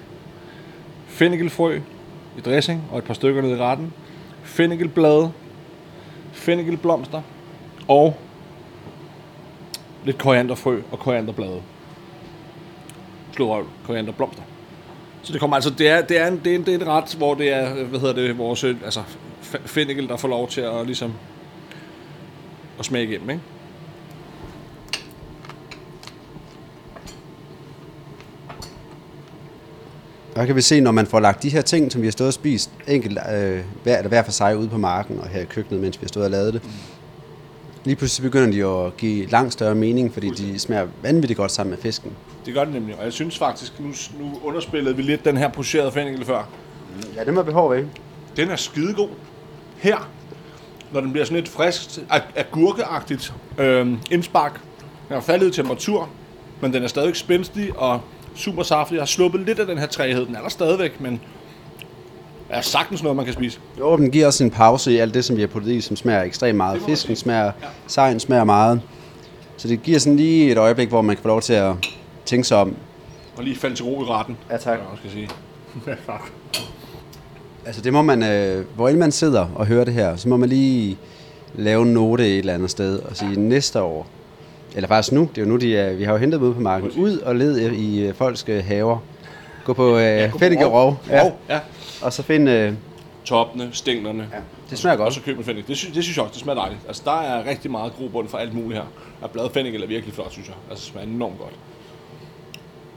fennikelfrø 1.06 1.80
i 2.38 2.40
dressing 2.40 2.82
og 2.92 2.98
et 2.98 3.04
par 3.04 3.14
stykker 3.14 3.42
ned 3.42 3.50
i 3.50 3.56
retten, 3.56 3.92
fennikelblade, 4.42 5.32
fennikelblomster 6.32 7.22
og 7.88 8.16
lidt 10.04 10.18
korianderfrø 10.18 10.82
og 10.92 10.98
korianderblade. 10.98 11.62
Slå 13.38 13.54
røv, 13.54 13.66
korianderblomster. 13.86 14.42
Så 15.22 15.32
det 15.32 15.40
kommer 15.40 15.56
altså, 15.56 15.70
det 15.70 15.88
er, 15.88 16.02
det 16.02 16.18
er, 16.18 16.26
en, 16.26 16.40
det 16.44 16.52
er, 16.52 16.56
en, 16.56 16.66
det 16.66 16.74
er 16.74 16.78
en 16.78 16.86
ret, 16.86 17.14
hvor 17.14 17.34
det 17.34 17.52
er, 17.52 17.84
hvad 17.84 18.00
hedder 18.00 18.14
det, 18.14 18.38
vores, 18.38 18.64
øh, 18.64 18.76
altså, 18.84 19.02
fennikel, 19.42 20.08
der 20.08 20.16
får 20.16 20.28
lov 20.28 20.48
til 20.48 20.60
at 20.60 20.86
ligesom, 20.86 21.12
at 22.78 22.84
smage 22.84 23.04
igennem, 23.04 23.30
ikke? 23.30 23.42
Der 30.34 30.46
kan 30.46 30.56
vi 30.56 30.60
se, 30.60 30.80
når 30.80 30.90
man 30.90 31.06
får 31.06 31.20
lagt 31.20 31.42
de 31.42 31.48
her 31.48 31.62
ting, 31.62 31.92
som 31.92 32.02
vi 32.02 32.06
har 32.06 32.12
stået 32.12 32.28
og 32.28 32.34
spist, 32.34 32.70
enkelt 32.88 33.18
øh, 33.32 33.60
hver, 33.82 33.96
eller 33.96 34.08
hver 34.08 34.22
for 34.22 34.32
sig 34.32 34.58
ude 34.58 34.68
på 34.68 34.78
marken 34.78 35.18
og 35.18 35.28
her 35.28 35.40
i 35.40 35.44
køkkenet, 35.44 35.80
mens 35.82 36.00
vi 36.00 36.04
har 36.04 36.08
stået 36.08 36.24
og 36.24 36.30
lavet 36.30 36.54
det. 36.54 36.62
Lige 37.88 37.96
pludselig 37.96 38.30
begynder 38.30 38.52
de 38.52 38.86
at 38.86 38.96
give 38.96 39.26
langt 39.26 39.52
større 39.52 39.74
mening, 39.74 40.12
fordi 40.12 40.30
de 40.30 40.58
smager 40.58 40.86
vanvittigt 41.02 41.36
godt 41.36 41.52
sammen 41.52 41.70
med 41.70 41.78
fisken. 41.78 42.12
Det 42.46 42.54
gør 42.54 42.64
det 42.64 42.74
nemlig, 42.74 42.96
og 42.98 43.04
jeg 43.04 43.12
synes 43.12 43.38
faktisk, 43.38 43.80
nu, 43.80 43.88
nu 44.20 44.38
underspillede 44.44 44.96
vi 44.96 45.02
lidt 45.02 45.24
den 45.24 45.36
her 45.36 45.48
pocherede 45.48 45.92
fennikel 45.92 46.24
før. 46.24 46.48
Ja, 47.16 47.24
det 47.24 47.34
må 47.34 47.42
vi 47.42 47.52
hårde 47.52 47.76
ved. 47.76 47.86
Den 48.36 48.48
er 48.50 48.56
skidegod. 48.56 49.08
Her, 49.76 50.10
når 50.92 51.00
den 51.00 51.12
bliver 51.12 51.24
sådan 51.24 51.36
lidt 51.36 51.48
frisk, 51.48 51.98
ag- 52.10 52.22
agurkeagtigt 52.36 53.34
øh, 53.58 53.92
indspark. 54.10 54.52
Den 55.08 55.14
har 55.14 55.20
faldet 55.20 55.48
i 55.48 55.50
temperatur, 55.50 56.08
men 56.60 56.72
den 56.72 56.82
er 56.82 56.88
stadig 56.88 57.16
spændstig 57.16 57.78
og 57.78 58.00
super 58.34 58.62
saftig. 58.62 58.94
Jeg 58.94 59.00
har 59.00 59.06
sluppet 59.06 59.40
lidt 59.40 59.58
af 59.58 59.66
den 59.66 59.78
her 59.78 59.86
træhed. 59.86 60.26
Den 60.26 60.36
er 60.36 60.40
der 60.42 60.48
stadigvæk, 60.48 61.00
men 61.00 61.20
er 62.48 62.60
sagtens 62.60 63.02
noget, 63.02 63.16
man 63.16 63.24
kan 63.24 63.34
spise. 63.34 63.60
Jo, 63.78 63.96
den 63.96 64.10
giver 64.10 64.26
også 64.26 64.44
en 64.44 64.50
pause 64.50 64.92
i 64.92 64.96
alt 64.96 65.14
det, 65.14 65.24
som 65.24 65.36
vi 65.36 65.40
har 65.40 65.48
puttet 65.48 65.72
i, 65.72 65.80
som 65.80 65.96
smager 65.96 66.22
ekstremt 66.22 66.56
meget. 66.56 66.82
Fisken 66.86 67.16
smager, 67.16 67.52
sejen 67.86 68.20
smager 68.20 68.44
meget. 68.44 68.80
Så 69.56 69.68
det 69.68 69.82
giver 69.82 69.98
sådan 69.98 70.16
lige 70.16 70.50
et 70.50 70.58
øjeblik, 70.58 70.88
hvor 70.88 71.02
man 71.02 71.16
kan 71.16 71.22
få 71.22 71.28
lov 71.28 71.40
til 71.40 71.52
at 71.52 71.74
tænke 72.24 72.48
sig 72.48 72.56
om. 72.56 72.76
Og 73.36 73.44
lige 73.44 73.56
falde 73.56 73.76
til 73.76 73.84
ro 73.84 74.02
i 74.02 74.04
retten. 74.04 74.36
Ja, 74.50 74.56
tak. 74.56 74.78
Jeg 74.78 74.98
skal 74.98 75.10
sige. 75.10 75.28
ja, 75.86 75.94
tak. 76.06 76.20
Altså 77.66 77.82
det 77.82 77.92
må 77.92 78.02
man, 78.02 78.22
øh, 78.22 78.64
hvor 78.76 78.88
end 78.88 78.98
man 78.98 79.12
sidder 79.12 79.46
og 79.54 79.66
hører 79.66 79.84
det 79.84 79.94
her, 79.94 80.16
så 80.16 80.28
må 80.28 80.36
man 80.36 80.48
lige 80.48 80.98
lave 81.54 81.82
en 81.82 81.94
note 81.94 82.28
et 82.28 82.38
eller 82.38 82.54
andet 82.54 82.70
sted 82.70 82.98
og 82.98 83.16
sige 83.16 83.40
næste 83.40 83.82
år, 83.82 84.06
eller 84.76 84.88
faktisk 84.88 85.12
nu, 85.12 85.20
det 85.34 85.38
er 85.38 85.42
jo 85.42 85.48
nu, 85.48 85.56
de 85.56 85.76
er, 85.76 85.92
vi 85.94 86.04
har 86.04 86.12
jo 86.12 86.18
hentet 86.18 86.40
dem 86.40 86.46
ude 86.48 86.54
på 86.54 86.60
marken, 86.60 86.90
ud 86.90 87.18
og 87.18 87.36
led 87.36 87.58
i 87.58 88.06
øh, 88.06 88.14
folks 88.14 88.44
øh, 88.48 88.64
haver. 88.64 88.98
Gå 89.64 89.72
på 89.72 89.96
øh, 89.96 90.02
ja, 90.02 90.24
gå 90.26 90.30
på 90.30 90.38
Fennike 90.38 90.64
rov. 90.64 91.00
Rov, 91.10 91.38
ja, 91.48 91.54
ja. 91.54 91.60
Og 92.02 92.12
så 92.12 92.22
finde, 92.22 92.52
øh, 92.52 92.72
Toppene, 93.24 93.68
stænglerne. 93.72 94.28
Ja. 94.32 94.38
det 94.70 94.78
smager 94.78 94.92
Og 94.96 94.98
godt. 95.04 95.14
så 95.14 95.20
køb 95.20 95.38
en 95.38 95.44
fennikel. 95.44 95.68
Det, 95.68 95.76
synes, 95.76 95.94
det 95.94 96.04
synes 96.04 96.16
jeg 96.16 96.24
også, 96.24 96.32
det 96.32 96.40
smager 96.42 96.58
dejligt. 96.60 96.80
Altså, 96.88 97.02
der 97.04 97.20
er 97.20 97.46
rigtig 97.50 97.70
meget 97.70 97.92
grobund 97.98 98.28
for 98.28 98.38
alt 98.38 98.54
muligt 98.54 98.74
her. 98.80 98.86
Og 99.20 99.30
bladet 99.30 99.52
fennikel 99.52 99.82
er 99.82 99.86
virkelig 99.86 100.14
flot, 100.14 100.32
synes 100.32 100.48
jeg. 100.48 100.56
Altså, 100.70 100.84
det 100.84 100.92
smager 100.92 101.06
enormt 101.06 101.38
godt. 101.38 101.52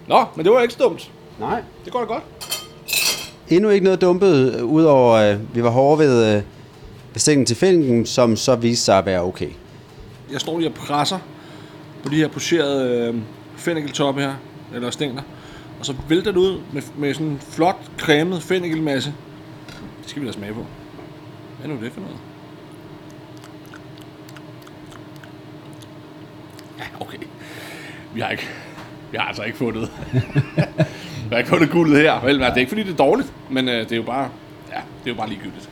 Nå, 0.08 0.26
men 0.36 0.46
det 0.46 0.54
var 0.54 0.62
ikke 0.62 0.74
så 0.74 0.80
dumt. 0.84 1.12
Nej. 1.40 1.62
Det 1.86 1.94
går 1.94 2.00
da 2.00 2.06
godt. 2.06 2.24
Endnu 3.50 3.70
ikke 3.70 3.84
noget 3.84 4.02
dumpet, 4.02 4.56
øh, 4.56 4.66
udover 4.66 5.14
øh, 5.14 5.56
vi 5.56 5.64
var 5.64 5.70
hårde 5.70 6.00
ved, 6.00 6.26
øh, 6.36 6.42
ved 7.14 7.20
stængen 7.20 7.46
til 7.46 7.56
fænken, 7.56 8.06
som 8.06 8.36
så 8.36 8.56
viste 8.56 8.86
sig 8.86 8.98
at 8.98 9.06
være 9.06 9.22
okay. 9.22 9.50
Jeg 10.32 10.42
står 10.42 10.60
lige 10.60 10.70
og 10.70 10.74
presser 10.76 11.20
på 12.04 12.10
de 12.10 12.16
her 12.16 12.28
pocherede 12.28 12.90
øh, 13.08 13.16
fennikeltoppe 13.56 14.22
her, 14.22 14.34
eller 14.76 14.90
stængler. 14.90 15.22
Og 15.82 15.86
så 15.86 15.96
vælter 16.10 16.32
det 16.32 16.38
ud 16.38 16.60
med, 16.74 16.82
med 16.98 17.14
sådan 17.14 17.28
en 17.28 17.40
flot, 17.40 17.92
cremet 17.98 18.44
fennikelmasse. 18.44 19.14
Det 20.02 20.10
skal 20.10 20.22
vi 20.22 20.28
da 20.28 20.34
smage 20.34 20.54
på. 20.54 20.66
Hvad 21.60 21.72
er 21.72 21.76
nu 21.76 21.84
det 21.84 21.92
for 21.92 22.02
noget? 22.02 22.18
Ja, 26.80 26.84
okay. 27.00 27.18
Vi 28.14 28.20
har 28.20 28.30
ikke... 28.30 28.48
Vi 29.12 29.18
har 29.18 29.28
altså 29.28 29.44
ikke 29.44 29.58
fundet... 29.58 29.92
vi 31.26 31.30
har 31.32 31.38
ikke 31.38 31.50
fundet 31.50 31.72
guldet 31.72 31.98
her. 31.98 32.26
Vel, 32.26 32.40
det 32.40 32.46
er 32.46 32.56
ikke 32.56 32.70
fordi, 32.70 32.84
det 32.84 32.92
er 32.92 32.98
dårligt, 32.98 33.34
men 33.50 33.70
øh, 33.70 33.80
det 33.80 33.92
er 33.92 33.96
jo 33.96 34.04
bare... 34.04 34.30
Ja, 34.70 34.82
det 35.04 35.10
er 35.10 35.14
jo 35.14 35.16
bare 35.16 35.30
ligegyldigt. 35.30 35.70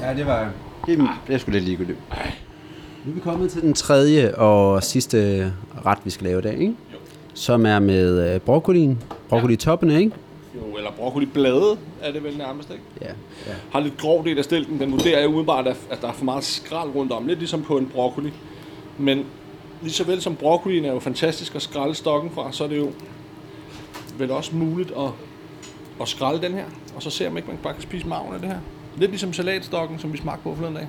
Ja, 0.00 0.14
det 0.14 0.26
var... 0.26 0.50
Det, 0.86 0.98
det 1.26 1.34
er 1.34 1.38
sgu 1.38 1.50
lidt 1.50 1.64
ligegyldigt. 1.64 1.98
Nu 3.04 3.10
er 3.10 3.14
vi 3.14 3.20
kommet 3.20 3.50
til 3.50 3.62
den 3.62 3.74
tredje 3.74 4.34
og 4.34 4.82
sidste 4.82 5.52
ret, 5.86 5.98
vi 6.04 6.10
skal 6.10 6.26
lave 6.26 6.38
i 6.38 6.42
dag, 6.42 6.58
ikke? 6.58 6.74
Som 7.34 7.66
er 7.66 7.78
med 7.78 8.34
øh, 8.34 8.40
broccolien. 8.40 9.02
Broccoli-toppene, 9.28 9.98
ikke? 9.98 10.12
Jo, 10.54 10.76
eller 10.76 10.90
broccoli-blade 10.90 11.76
er 12.02 12.12
det 12.12 12.24
vel 12.24 12.38
nærmest, 12.38 12.70
ikke? 12.70 12.82
Ja. 13.00 13.06
ja. 13.46 13.52
har 13.72 13.80
lidt 13.80 13.98
grov 13.98 14.24
del 14.24 14.38
af 14.38 14.44
stilken. 14.44 14.80
Den 14.80 14.92
vurderer 14.92 15.18
jeg 15.18 15.28
umiddelbart, 15.28 15.66
at 15.66 15.76
at 15.90 15.98
der 16.02 16.08
er 16.08 16.12
for 16.12 16.24
meget 16.24 16.44
skrald 16.44 16.90
rundt 16.94 17.12
om. 17.12 17.26
Lidt 17.26 17.38
ligesom 17.38 17.62
på 17.62 17.78
en 17.78 17.86
broccoli. 17.94 18.32
Men 18.98 19.26
lige 19.82 19.92
så 19.92 20.04
vel 20.04 20.22
som 20.22 20.36
broccolien 20.36 20.84
er 20.84 20.92
jo 20.92 20.98
fantastisk 20.98 21.54
at 21.54 21.62
skralde 21.62 21.94
stokken 21.94 22.30
fra, 22.30 22.52
så 22.52 22.64
er 22.64 22.68
det 22.68 22.78
jo 22.78 22.92
vel 24.18 24.30
også 24.30 24.56
muligt 24.56 24.90
at, 24.90 25.10
at 26.00 26.08
skralde 26.08 26.42
den 26.42 26.52
her. 26.52 26.64
Og 26.96 27.02
så 27.02 27.10
se 27.10 27.26
om 27.26 27.36
ikke 27.36 27.48
man 27.48 27.58
bare 27.62 27.72
kan 27.72 27.82
spise 27.82 28.06
maven 28.06 28.34
af 28.34 28.40
det 28.40 28.48
her. 28.48 28.58
Lidt 28.96 29.10
ligesom 29.10 29.32
salatstokken, 29.32 29.98
som 29.98 30.12
vi 30.12 30.18
smagte 30.18 30.42
på 30.42 30.54
forleden 30.54 30.74
dag. 30.74 30.88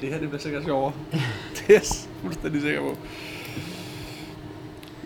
Det 0.00 0.08
her 0.08 0.18
det 0.18 0.28
bliver 0.28 0.40
sikkert 0.40 0.64
sjovere. 0.64 0.92
det 1.56 1.64
er 1.68 1.72
jeg 1.74 1.82
fuldstændig 2.22 2.62
sikker 2.62 2.80
på. 2.80 2.96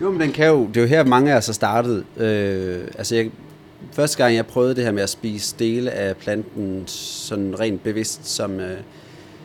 Jo, 0.01 0.11
men 0.11 0.21
den 0.21 0.31
kan 0.31 0.47
jo... 0.47 0.67
Det 0.67 0.77
er 0.77 0.81
jo 0.81 0.87
her, 0.87 1.03
mange 1.03 1.33
af 1.33 1.37
os 1.37 1.45
har 1.45 1.53
startet. 1.53 2.03
Øh, 2.17 2.79
altså, 2.97 3.15
jeg, 3.15 3.31
første 3.91 4.17
gang, 4.17 4.35
jeg 4.35 4.45
prøvede 4.45 4.75
det 4.75 4.83
her 4.83 4.91
med 4.91 5.03
at 5.03 5.09
spise 5.09 5.55
dele 5.59 5.91
af 5.91 6.17
planten 6.17 6.83
sådan 6.85 7.59
rent 7.59 7.83
bevidst, 7.83 8.27
som, 8.27 8.59
øh, 8.59 8.77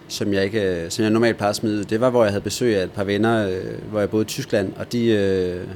som, 0.08 0.32
jeg 0.32 0.44
ikke, 0.44 0.84
øh, 0.84 0.90
som 0.90 1.02
jeg 1.02 1.10
normalt 1.10 1.36
plejer 1.36 1.50
at 1.50 1.56
smide 1.56 1.84
det 1.84 2.00
var, 2.00 2.10
hvor 2.10 2.24
jeg 2.24 2.32
havde 2.32 2.44
besøg 2.44 2.76
af 2.76 2.84
et 2.84 2.92
par 2.92 3.04
venner, 3.04 3.48
øh, 3.48 3.90
hvor 3.90 4.00
jeg 4.00 4.10
boede 4.10 4.22
i 4.22 4.26
Tyskland, 4.26 4.72
og 4.76 4.92
de... 4.92 5.06
Øh, 5.06 5.66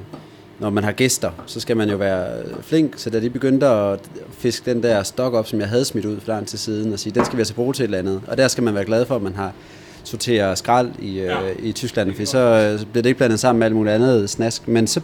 når 0.58 0.70
man 0.70 0.84
har 0.84 0.92
gæster, 0.92 1.30
så 1.46 1.60
skal 1.60 1.76
man 1.76 1.90
jo 1.90 1.96
være 1.96 2.42
flink, 2.62 2.92
så 2.96 3.10
da 3.10 3.20
de 3.20 3.30
begyndte 3.30 3.66
at 3.66 4.00
fiske 4.32 4.70
den 4.70 4.82
der 4.82 5.02
stok 5.02 5.34
op, 5.34 5.46
som 5.46 5.60
jeg 5.60 5.68
havde 5.68 5.84
smidt 5.84 6.04
ud 6.04 6.20
for 6.20 6.32
lang 6.32 6.46
til 6.46 6.58
siden, 6.58 6.92
og 6.92 6.98
sige, 6.98 7.14
den 7.14 7.24
skal 7.24 7.36
vi 7.36 7.40
altså 7.40 7.54
bruge 7.54 7.72
til 7.72 7.82
et 7.82 7.84
eller 7.84 7.98
andet. 7.98 8.20
Og 8.26 8.38
der 8.38 8.48
skal 8.48 8.64
man 8.64 8.74
være 8.74 8.84
glad 8.84 9.06
for, 9.06 9.16
at 9.16 9.22
man 9.22 9.34
har 9.34 9.52
sorteret 10.06 10.58
skrald 10.58 10.90
i. 11.02 11.20
Ja. 11.20 11.48
øh, 11.50 11.56
i 11.62 11.72
Tyskland, 11.72 12.14
for 12.14 12.24
så, 12.24 12.38
øh, 12.38 12.78
så 12.78 12.86
bliver 12.86 13.02
det 13.02 13.08
ikke 13.10 13.18
blandet 13.18 13.40
sammen 13.40 13.58
med 13.58 13.66
alt 13.66 13.74
muligt 13.76 13.94
andet 13.94 14.30
snask. 14.30 14.68
Men 14.68 14.86
så, 14.86 15.00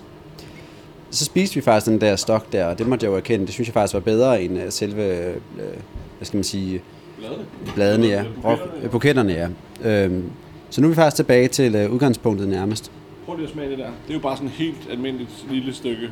så 1.10 1.24
spiste 1.24 1.54
vi 1.54 1.60
faktisk 1.60 1.86
den 1.90 2.00
der 2.00 2.16
stok 2.16 2.52
der, 2.52 2.64
og 2.64 2.78
det 2.78 2.86
måtte 2.86 3.04
jeg 3.04 3.10
jo 3.10 3.16
erkende, 3.16 3.46
det 3.46 3.54
synes 3.54 3.68
jeg 3.68 3.72
faktisk 3.74 3.94
var 3.94 4.00
bedre 4.00 4.42
end 4.42 4.58
øh, 4.58 4.70
selve, 4.70 5.02
øh, 5.16 5.34
hvad 6.18 6.26
skal 6.26 6.36
man 6.36 6.44
sige, 6.44 6.82
Bladene. 7.18 7.44
bladene, 7.74 8.06
ja. 8.06 8.22
Buketterne. 8.42 8.82
Rok- 8.84 8.88
Buketterne, 8.90 9.32
ja. 9.32 9.48
Øhm, 10.04 10.24
så 10.70 10.80
nu 10.80 10.86
er 10.86 10.88
vi 10.90 10.94
faktisk 10.94 11.16
tilbage 11.16 11.48
til 11.48 11.74
øh, 11.74 11.92
udgangspunktet 11.92 12.48
nærmest. 12.48 12.90
Prøv 13.26 13.36
lige 13.36 13.46
at 13.46 13.52
smage 13.52 13.70
det 13.70 13.78
der. 13.78 13.84
Det 13.84 14.10
er 14.10 14.14
jo 14.14 14.20
bare 14.20 14.36
sådan 14.36 14.48
et 14.48 14.54
helt 14.54 14.76
almindeligt 14.90 15.30
lille 15.50 15.74
stykke. 15.74 16.10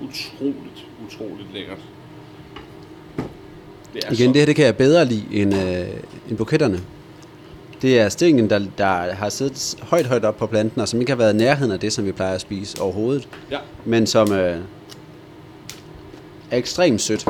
Utroligt, 0.00 0.86
utroligt 1.06 1.48
lækkert. 1.54 1.78
Det 3.94 4.04
er 4.06 4.12
Igen, 4.12 4.28
det 4.28 4.36
her 4.36 4.46
det 4.46 4.56
kan 4.56 4.64
jeg 4.64 4.76
bedre 4.76 5.04
lide 5.04 5.22
end, 5.32 5.54
øh, 5.54 5.86
end 6.28 6.36
buketterne. 6.36 6.80
Det 7.82 7.98
er 8.00 8.08
stængen, 8.08 8.50
der, 8.50 8.60
der 8.78 8.86
har 9.14 9.28
siddet 9.28 9.78
højt, 9.82 10.06
højt 10.06 10.24
op 10.24 10.36
på 10.36 10.46
planten, 10.46 10.80
og 10.80 10.88
som 10.88 11.00
ikke 11.00 11.12
har 11.12 11.16
været 11.16 11.34
i 11.34 11.36
nærheden 11.36 11.72
af 11.72 11.80
det, 11.80 11.92
som 11.92 12.06
vi 12.06 12.12
plejer 12.12 12.34
at 12.34 12.40
spise 12.40 12.80
overhovedet. 12.82 13.28
Ja, 13.50 13.58
Men 13.84 14.06
som 14.06 14.32
øh, 14.32 14.58
er 16.50 16.56
ekstremt 16.56 17.00
sødt. 17.00 17.26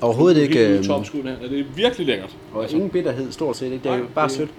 Overhovedet 0.00 0.40
ikke... 0.42 0.54
Helt 0.58 0.68
ude 0.68 0.78
Øh, 0.78 0.84
i 0.84 0.86
topskuden 0.86 1.26
her. 1.28 1.34
Ja, 1.42 1.48
det 1.48 1.60
er 1.60 1.64
virkelig 1.76 2.06
lækkert. 2.06 2.36
og 2.54 2.70
ingen 2.72 2.90
bitterhed, 2.90 3.32
stort 3.32 3.56
set. 3.56 3.66
Ikke? 3.72 3.78
Det 3.84 3.86
er 3.92 3.96
Nej, 3.96 4.06
bare 4.14 4.28
det- 4.28 4.36
sødt. 4.36 4.50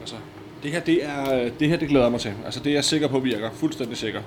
Altså, 0.00 0.14
det 0.62 0.70
her, 0.70 0.80
det 0.80 1.04
er, 1.04 1.48
det 1.60 1.68
her, 1.68 1.76
det 1.76 1.88
glæder 1.88 2.04
jeg 2.04 2.12
mig 2.12 2.20
til. 2.20 2.32
Altså, 2.44 2.60
det 2.64 2.70
er 2.70 2.74
jeg 2.74 2.84
sikker 2.84 3.08
på 3.08 3.18
virker. 3.20 3.50
Fuldstændig 3.54 3.96
sikker. 3.96 4.20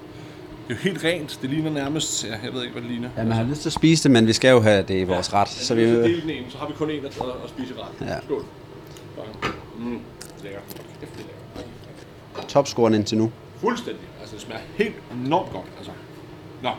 Det 0.70 0.76
er 0.76 0.80
jo 0.80 0.84
helt 0.84 1.04
rent. 1.04 1.40
Det 1.42 1.50
ligner 1.50 1.72
nærmest... 1.72 2.26
Ja, 2.28 2.36
jeg 2.44 2.54
ved 2.54 2.62
ikke, 2.62 2.72
hvad 2.72 2.82
det 2.82 2.92
ligner. 2.92 3.10
Ja, 3.18 3.24
man 3.24 3.32
har 3.34 3.44
lyst 3.44 3.62
til 3.62 3.70
at 3.70 3.74
spise 3.74 4.04
det, 4.04 4.12
men 4.12 4.28
vi 4.28 4.34
skal 4.34 4.52
jo 4.52 4.62
have 4.62 4.84
det 4.84 5.02
i 5.02 5.04
vores 5.04 5.34
ret. 5.34 5.50
Så 5.50 5.76
vi, 5.76 5.86
Så 5.86 6.02
dele 6.02 6.22
den 6.22 6.30
ene, 6.30 6.46
så 6.50 6.58
har 6.58 6.68
vi 6.68 6.74
kun 6.74 6.90
en 6.90 7.06
at, 7.06 7.06
at, 7.06 7.50
spise 7.50 7.74
ret. 7.74 8.08
Ja. 8.08 8.20
Skål. 8.26 8.46
Mm, 9.80 9.96
er 9.96 10.00
lækkert. 10.44 10.62
topscoren 12.48 12.94
indtil 12.94 13.18
nu. 13.18 13.32
Fuldstændig. 13.58 14.04
Altså, 14.20 14.36
det 14.36 14.44
smager 14.44 14.62
helt 14.76 14.96
enormt 15.26 15.52
godt. 15.52 15.66
Altså. 15.78 15.92
Nå. 16.64 16.70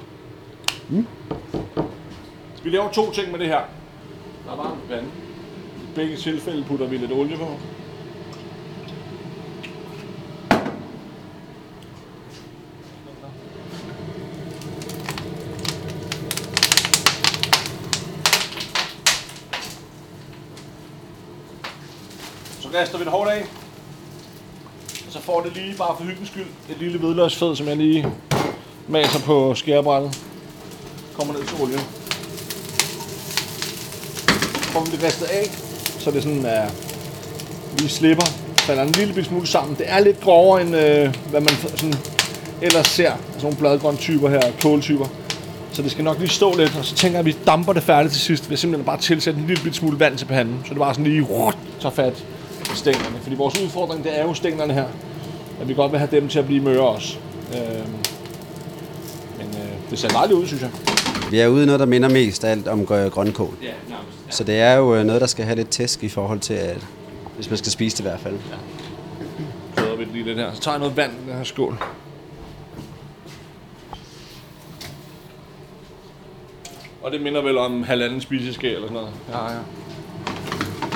Mm. 0.89 1.07
Så 2.55 2.63
vi 2.65 2.71
laver 2.71 2.91
to 2.91 3.13
ting 3.13 3.31
med 3.31 3.39
det 3.39 3.47
her. 3.47 3.61
Der 4.47 4.53
er 4.53 4.57
varmt 4.57 4.91
vand. 4.91 5.07
I 5.77 5.95
begge 5.95 6.17
tilfælde 6.17 6.65
putter 6.65 6.87
vi 6.87 6.97
lidt 6.97 7.13
olie 7.13 7.37
på. 7.37 7.49
Rister 22.75 22.99
vi 22.99 23.05
det 23.05 23.13
hårdt 23.13 23.31
af. 23.31 23.43
Og 25.07 25.13
så 25.13 25.21
får 25.21 25.41
det 25.41 25.53
lige, 25.55 25.75
bare 25.75 25.95
for 25.99 26.05
hyggens 26.05 26.29
skyld, 26.29 26.47
et 26.71 26.79
lille 26.79 26.99
hvidløgsfed, 26.99 27.57
som 27.57 27.67
jeg 27.67 27.77
lige 27.77 28.07
maser 28.89 29.21
på 29.21 29.55
skærebrættet. 29.55 30.19
Kommer 31.17 31.35
ned 31.35 31.43
til 31.45 31.63
olien. 31.63 31.81
Får 34.73 34.85
vi 34.85 34.91
det 34.91 35.03
ristet 35.03 35.27
af, 35.27 35.51
så 35.99 36.11
det 36.11 36.23
sådan 36.23 36.47
er, 36.47 36.69
vi 37.83 37.89
slipper, 37.89 38.27
falder 38.57 38.83
en 38.83 38.93
lille 38.93 39.25
smule 39.25 39.47
sammen. 39.47 39.77
Det 39.77 39.85
er 39.89 40.01
lidt 40.01 40.21
grovere, 40.21 40.63
end 40.63 40.77
øh, 40.77 41.15
hvad 41.31 41.41
man 41.41 41.55
sådan 41.77 41.95
ellers 42.63 42.87
ser. 42.87 43.13
Sådan 43.27 43.43
nogle 43.43 43.57
bladgrøntyper 43.57 44.29
her, 44.29 44.43
kåltyper. 44.63 45.07
Så 45.73 45.83
det 45.83 45.91
skal 45.91 46.05
nok 46.05 46.19
lige 46.19 46.29
stå 46.29 46.57
lidt, 46.57 46.77
og 46.79 46.85
så 46.85 46.95
tænker 46.95 47.19
jeg, 47.19 47.21
at 47.21 47.27
vi 47.27 47.37
damper 47.47 47.73
det 47.73 47.83
færdigt 47.83 48.13
til 48.13 48.23
sidst 48.23 48.51
ved 48.51 48.57
simpelthen 48.57 48.87
bare 48.87 48.99
tilsætte 48.99 49.41
en 49.41 49.47
lille 49.47 49.75
smule 49.75 50.01
vand 50.01 50.19
til 50.19 50.25
panden, 50.25 50.61
så 50.65 50.71
det 50.71 50.79
bare 50.79 50.95
sådan 50.95 51.05
lige 51.05 51.23
rut, 51.23 51.57
tager 51.81 51.95
fat 51.95 52.25
stænglerne. 52.75 53.17
Fordi 53.23 53.37
vores 53.37 53.61
udfordring, 53.61 54.05
det 54.05 54.19
er 54.21 54.25
jo 54.25 54.35
stænglerne 54.35 54.75
her. 54.75 54.87
At 55.61 55.69
vi 55.69 55.75
godt 55.75 55.93
vil 55.93 55.99
have 55.99 56.11
dem 56.11 56.29
til 56.29 56.39
at 56.39 56.47
blive 56.47 56.63
møre 56.63 56.81
også. 56.81 57.17
Øhm, 57.55 57.91
men 59.39 59.47
øh, 59.49 59.91
det 59.91 59.99
ser 59.99 60.09
dejligt 60.09 60.39
ud, 60.39 60.47
synes 60.47 60.63
jeg. 60.63 60.71
Vi 61.31 61.41
er 61.41 61.49
ude 61.49 61.63
i 61.63 61.67
noget, 61.67 61.81
der 61.81 61.87
minder 61.87 62.09
mest 62.09 62.45
alt 62.45 62.69
om 62.69 62.81
grø- 62.81 63.09
grønkål. 63.09 63.55
Ja, 63.63 63.67
nærmest. 63.89 64.37
Så 64.37 64.45
det 64.45 64.61
er 64.61 64.75
jo 64.75 64.95
øh, 64.95 65.05
noget, 65.05 65.21
der 65.21 65.27
skal 65.27 65.45
have 65.45 65.57
lidt 65.57 65.69
tæsk 65.69 66.05
i 66.05 66.09
forhold 66.09 66.41
til, 66.41 66.55
at 66.55 66.87
hvis 67.37 67.51
man 67.51 67.59
skal 67.59 67.73
spise 67.73 67.97
det 67.97 68.01
i 68.01 68.09
hvert 68.09 68.21
fald. 68.21 68.37
Så 69.79 69.97
vi 69.97 70.05
det 70.05 70.13
lige 70.13 70.25
lidt 70.25 70.39
her. 70.39 70.53
Så 70.55 70.61
tager 70.61 70.75
jeg 70.75 70.79
noget 70.81 70.97
vand 70.97 71.13
i 71.13 71.31
den 71.31 71.37
her 71.37 71.45
skål. 71.45 71.79
Og 77.03 77.11
det 77.13 77.21
minder 77.21 77.43
vel 77.43 77.59
om 77.59 77.83
halvanden 77.83 78.21
spiseskæl 78.21 78.75
eller 78.75 78.89
sådan 78.89 78.95
noget. 78.95 79.11
Ja, 79.33 79.53
ja. 79.53 79.59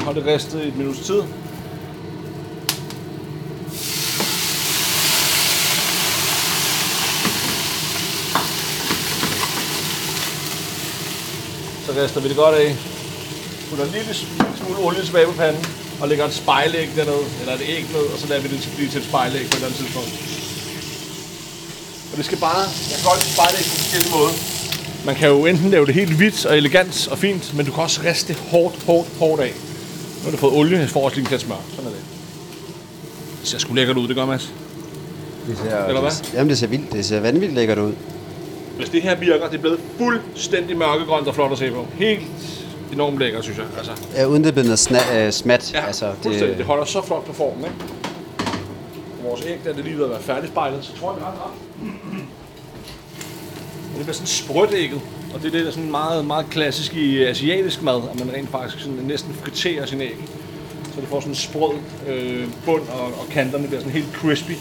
Hold 0.04 0.16
det 0.16 0.26
ristet 0.26 0.64
i 0.64 0.68
et 0.68 0.76
minuts 0.76 1.00
tid. 1.00 1.22
Så 11.86 11.92
rister 12.02 12.20
vi 12.20 12.28
det 12.28 12.36
godt 12.36 12.54
af. 12.54 12.76
Putter 13.68 13.84
en 13.84 13.90
lille 13.90 14.14
smule 14.58 14.78
olie 14.86 15.02
tilbage 15.04 15.26
på 15.26 15.32
panden. 15.32 15.64
Og 16.00 16.08
lægger 16.08 16.24
et 16.24 16.34
spejlæg 16.34 16.88
dernede, 16.96 17.24
eller 17.40 17.54
et 17.54 17.62
æg 17.66 17.82
ned, 17.92 18.06
og 18.12 18.18
så 18.18 18.26
lader 18.26 18.42
vi 18.42 18.48
det 18.48 18.62
til 18.62 18.70
blive 18.76 18.88
til 18.90 18.98
et 19.00 19.06
spejlæg 19.06 19.42
på 19.42 19.46
et 19.46 19.54
eller 19.54 19.66
andet 19.66 19.78
tidspunkt. 19.78 20.10
Og 22.12 22.16
det 22.16 22.24
skal 22.24 22.38
bare, 22.38 22.60
jeg 22.90 22.96
kan 22.98 23.04
godt 23.10 23.22
spejlæg 23.22 23.64
på 23.70 23.76
forskellige 23.82 24.12
måder. 24.16 24.32
Man 25.06 25.14
kan 25.14 25.28
jo 25.28 25.46
enten 25.46 25.70
lave 25.70 25.86
det 25.86 25.94
helt 25.94 26.12
hvidt 26.12 26.46
og 26.46 26.56
elegant 26.56 27.08
og 27.08 27.18
fint, 27.18 27.54
men 27.56 27.66
du 27.66 27.72
kan 27.72 27.82
også 27.82 28.00
riste 28.04 28.28
det 28.28 28.36
hårdt, 28.50 28.82
hårdt, 28.86 29.08
hårdt 29.18 29.40
af. 29.42 29.52
Nu 30.18 30.24
har 30.24 30.30
du 30.30 30.36
fået 30.36 30.52
olie, 30.54 30.78
jeg 30.78 30.90
får 30.90 31.04
også 31.04 31.16
lige 31.16 31.34
en 31.34 31.40
smør. 31.40 31.62
Sådan 31.70 31.86
er 31.90 31.94
det. 31.94 32.04
Det 33.40 33.48
ser 33.48 33.58
sgu 33.58 33.74
lækkert 33.74 33.96
ud, 33.96 34.08
det 34.08 34.16
gør 34.16 34.24
Mads. 34.24 34.52
Det 35.48 35.58
ser, 35.58 35.84
Eller 35.84 36.00
hvad? 36.00 36.10
Det, 36.10 36.30
jamen, 36.34 36.50
det 36.50 36.58
ser 36.58 36.66
vildt. 36.66 36.92
Det 36.92 37.04
ser 37.04 37.20
vanvittigt 37.20 37.54
lækkert 37.54 37.78
ud. 37.78 37.92
Hvis 38.76 38.88
det 38.88 39.02
her 39.02 39.14
virker, 39.16 39.46
det 39.48 39.56
er 39.56 39.60
blevet 39.60 39.80
fuldstændig 39.98 40.76
mørkegrønt 40.76 41.28
og 41.28 41.34
flot 41.34 41.52
at 41.52 41.58
se 41.58 41.70
på. 41.70 41.86
Helt 41.94 42.22
enormt 42.92 43.18
lækkert, 43.18 43.42
synes 43.44 43.58
jeg. 43.58 43.66
Altså, 43.78 43.92
Ja, 44.16 44.26
uden 44.26 44.42
det 44.42 44.48
er 44.48 44.52
blevet 44.52 44.66
noget 44.66 44.90
sna- 44.90 45.14
øh, 45.14 45.32
smat. 45.32 45.72
Ja, 45.74 45.86
altså, 45.86 46.12
det... 46.24 46.40
Det 46.58 46.66
holder 46.66 46.84
så 46.84 47.02
flot 47.06 47.24
på 47.24 47.32
formen, 47.32 47.64
ikke? 47.64 47.76
Vores 49.22 49.42
æg, 49.46 49.58
der 49.64 49.70
er 49.70 49.74
det 49.74 49.84
lige 49.84 49.96
ved 49.96 50.04
at 50.04 50.10
være 50.10 50.22
færdigspejlet, 50.22 50.84
så 50.84 50.96
tror 51.00 51.12
jeg, 51.12 51.20
det 51.20 51.26
ret. 51.26 51.34
Og 53.92 53.96
det 53.96 54.02
bliver 54.04 54.12
sådan 54.14 54.26
sprødt 54.26 54.70
ægget. 54.76 55.00
Og 55.34 55.40
det 55.42 55.46
er 55.46 55.50
det, 55.50 55.60
der 55.60 55.66
er 55.66 55.72
sådan 55.72 55.90
meget, 55.90 56.24
meget 56.26 56.46
klassisk 56.50 56.94
i 56.94 57.24
asiatisk 57.24 57.82
mad, 57.82 58.00
at 58.12 58.18
man 58.26 58.34
rent 58.34 58.50
faktisk 58.50 58.78
sådan 58.84 58.98
næsten 59.02 59.34
friterer 59.34 59.86
sin 59.86 60.00
æg. 60.00 60.16
Så 60.94 61.00
det 61.00 61.08
får 61.08 61.20
sådan 61.20 61.30
en 61.32 61.36
sprød 61.36 61.74
øh, 62.08 62.48
bund, 62.64 62.82
og, 62.88 63.00
og 63.06 63.26
kanterne 63.30 63.66
bliver 63.66 63.80
sådan 63.80 63.92
helt 63.92 64.08
crispy. 64.14 64.52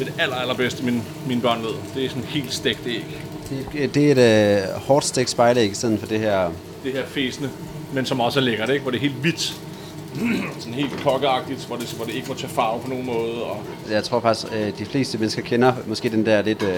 Det 0.00 0.08
er 0.08 0.12
det 0.12 0.22
aller, 0.22 0.36
allerbedste, 0.36 0.84
mine, 0.84 1.02
mine 1.26 1.40
børn 1.40 1.62
ved. 1.62 1.70
Det 1.94 2.04
er 2.04 2.08
sådan 2.08 2.24
helt 2.24 2.52
stegt 2.54 2.80
æg. 2.86 3.04
det, 3.72 3.94
det 3.94 4.18
er 4.18 4.56
et 4.58 4.62
øh, 4.62 4.80
hårdt 4.80 5.04
stegt 5.04 5.30
spejlæg 5.30 5.70
i 5.70 5.74
stedet 5.74 6.00
for 6.00 6.06
det 6.06 6.20
her... 6.20 6.50
Det 6.84 6.92
her 6.92 7.06
fæsende, 7.06 7.50
men 7.92 8.06
som 8.06 8.20
også 8.20 8.40
er 8.40 8.44
lækkert, 8.44 8.70
ikke? 8.70 8.82
Hvor 8.82 8.90
det 8.90 8.98
er 8.98 9.02
helt 9.02 9.14
hvidt. 9.14 9.40
sådan 10.58 10.74
helt 10.74 10.90
kokkeagtigt, 11.02 11.66
hvor 11.66 11.76
det, 11.76 11.92
hvor 11.96 12.04
det 12.04 12.14
ikke 12.14 12.28
må 12.28 12.34
tage 12.34 12.52
farve 12.52 12.80
på 12.82 12.88
nogen 12.88 13.06
måde. 13.06 13.42
Og 13.42 13.62
Jeg 13.90 14.04
tror 14.04 14.20
faktisk, 14.20 14.46
øh, 14.54 14.78
de 14.78 14.84
fleste 14.84 15.18
mennesker 15.18 15.42
kender 15.42 15.72
måske 15.86 16.08
den 16.10 16.26
der 16.26 16.42
lidt 16.42 16.62
øh, 16.62 16.68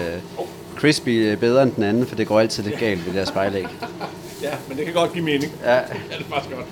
crispy 0.75 1.09
øh, 1.09 1.37
bedre 1.37 1.63
end 1.63 1.71
den 1.71 1.83
anden, 1.83 2.07
for 2.07 2.15
det 2.15 2.27
går 2.27 2.39
altid 2.39 2.63
lidt 2.63 2.79
galt 2.79 2.99
ved 2.99 3.13
det 3.13 3.19
der 3.19 3.25
spejlæg. 3.25 3.65
Ja, 4.41 4.49
men 4.67 4.77
det 4.77 4.85
kan 4.85 4.93
godt 4.93 5.13
give 5.13 5.25
mening. 5.25 5.51
Ja, 5.63 5.75
Ja, 5.75 5.81
det 5.81 6.25
er 6.29 6.33
faktisk 6.33 6.55
godt. 6.55 6.65